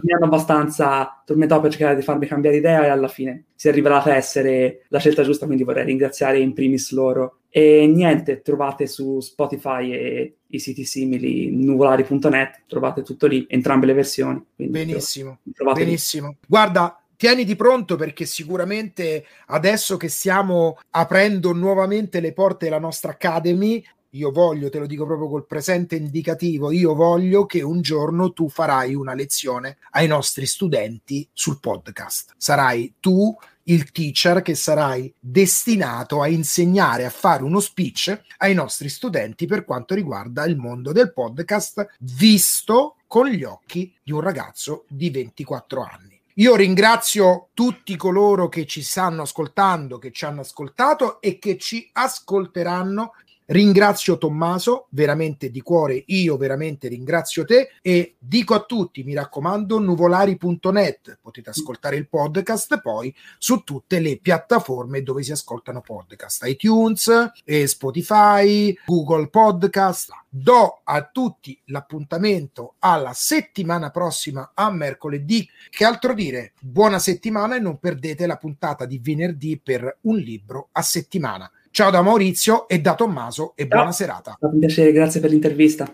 Mi 0.00 0.12
hanno 0.12 0.24
abbastanza 0.24 1.22
tormentato 1.26 1.62
per 1.62 1.70
cercare 1.72 1.96
di 1.96 2.02
farmi 2.02 2.26
cambiare 2.26 2.56
idea 2.56 2.84
e 2.84 2.88
alla 2.88 3.08
fine 3.08 3.46
si 3.56 3.68
è 3.68 3.72
rivelata 3.72 4.14
essere 4.14 4.84
la 4.88 5.00
scelta 5.00 5.24
giusta 5.24 5.46
quindi 5.46 5.64
vorrei 5.64 5.84
ringraziare 5.84 6.38
in 6.38 6.54
primis 6.54 6.92
loro. 6.92 7.40
E 7.50 7.86
niente 7.86 8.40
trovate 8.40 8.86
su 8.86 9.20
Spotify 9.20 9.92
e 9.92 10.36
i 10.46 10.58
siti 10.58 10.84
simili 10.84 11.50
nuvolari.net 11.50 12.62
trovate 12.66 13.02
tutto 13.02 13.26
lì 13.26 13.46
entrambe 13.48 13.86
le 13.86 13.92
versioni 13.92 14.44
benissimo 14.54 15.38
benissimo. 15.42 16.28
Lì. 16.28 16.36
guarda 16.48 17.00
tieniti 17.16 17.54
pronto 17.54 17.96
perché 17.96 18.24
sicuramente 18.24 19.24
adesso 19.46 19.96
che 19.96 20.08
stiamo 20.08 20.78
aprendo 20.90 21.52
nuovamente 21.52 22.20
le 22.20 22.32
porte 22.32 22.66
della 22.66 22.78
nostra 22.78 23.12
Academy 23.12 23.84
io 24.14 24.30
voglio, 24.30 24.70
te 24.70 24.78
lo 24.78 24.86
dico 24.86 25.06
proprio 25.06 25.28
col 25.28 25.46
presente 25.46 25.96
indicativo, 25.96 26.70
io 26.70 26.94
voglio 26.94 27.46
che 27.46 27.62
un 27.62 27.80
giorno 27.80 28.32
tu 28.32 28.48
farai 28.48 28.94
una 28.94 29.14
lezione 29.14 29.78
ai 29.90 30.06
nostri 30.06 30.46
studenti 30.46 31.28
sul 31.32 31.58
podcast. 31.58 32.34
Sarai 32.36 32.94
tu 33.00 33.36
il 33.64 33.90
teacher 33.92 34.42
che 34.42 34.54
sarai 34.54 35.12
destinato 35.18 36.20
a 36.20 36.28
insegnare 36.28 37.04
a 37.04 37.10
fare 37.10 37.42
uno 37.42 37.60
speech 37.60 38.20
ai 38.38 38.54
nostri 38.54 38.88
studenti 38.88 39.46
per 39.46 39.64
quanto 39.64 39.94
riguarda 39.94 40.44
il 40.44 40.56
mondo 40.56 40.92
del 40.92 41.12
podcast 41.12 41.94
visto 42.00 42.96
con 43.06 43.26
gli 43.26 43.42
occhi 43.42 43.92
di 44.02 44.12
un 44.12 44.20
ragazzo 44.20 44.84
di 44.88 45.10
24 45.10 45.82
anni. 45.82 46.20
Io 46.38 46.56
ringrazio 46.56 47.48
tutti 47.54 47.96
coloro 47.96 48.48
che 48.48 48.66
ci 48.66 48.82
stanno 48.82 49.22
ascoltando, 49.22 49.98
che 49.98 50.10
ci 50.10 50.24
hanno 50.24 50.40
ascoltato 50.40 51.20
e 51.20 51.38
che 51.38 51.56
ci 51.58 51.88
ascolteranno 51.92 53.12
Ringrazio 53.46 54.16
Tommaso, 54.16 54.86
veramente 54.92 55.50
di 55.50 55.60
cuore, 55.60 56.02
io 56.06 56.38
veramente 56.38 56.88
ringrazio 56.88 57.44
te 57.44 57.72
e 57.82 58.16
dico 58.18 58.54
a 58.54 58.62
tutti, 58.62 59.04
mi 59.04 59.12
raccomando, 59.12 59.78
nuvolari.net, 59.78 61.18
potete 61.20 61.50
ascoltare 61.50 61.96
il 61.96 62.08
podcast 62.08 62.80
poi 62.80 63.14
su 63.36 63.58
tutte 63.58 64.00
le 64.00 64.16
piattaforme 64.16 65.02
dove 65.02 65.22
si 65.22 65.32
ascoltano 65.32 65.82
podcast, 65.82 66.42
iTunes, 66.46 67.32
Spotify, 67.66 68.74
Google 68.86 69.28
Podcast. 69.28 70.10
Do 70.30 70.80
a 70.82 71.02
tutti 71.12 71.60
l'appuntamento 71.66 72.76
alla 72.78 73.12
settimana 73.12 73.90
prossima 73.90 74.52
a 74.54 74.70
mercoledì. 74.70 75.46
Che 75.68 75.84
altro 75.84 76.14
dire? 76.14 76.54
Buona 76.58 76.98
settimana 76.98 77.56
e 77.56 77.60
non 77.60 77.78
perdete 77.78 78.26
la 78.26 78.38
puntata 78.38 78.86
di 78.86 78.98
venerdì 78.98 79.60
per 79.62 79.98
un 80.02 80.16
libro 80.16 80.70
a 80.72 80.80
settimana. 80.80 81.48
Ciao 81.76 81.90
da 81.90 82.02
Maurizio 82.02 82.68
e 82.68 82.80
da 82.80 82.94
Tommaso 82.94 83.54
e 83.56 83.66
Ciao. 83.66 83.78
buona 83.78 83.90
serata. 83.90 84.30
È 84.30 84.34
stato 84.36 84.54
un 84.54 84.60
piacere, 84.60 84.92
grazie 84.92 85.18
per 85.18 85.30
l'intervista. 85.30 85.92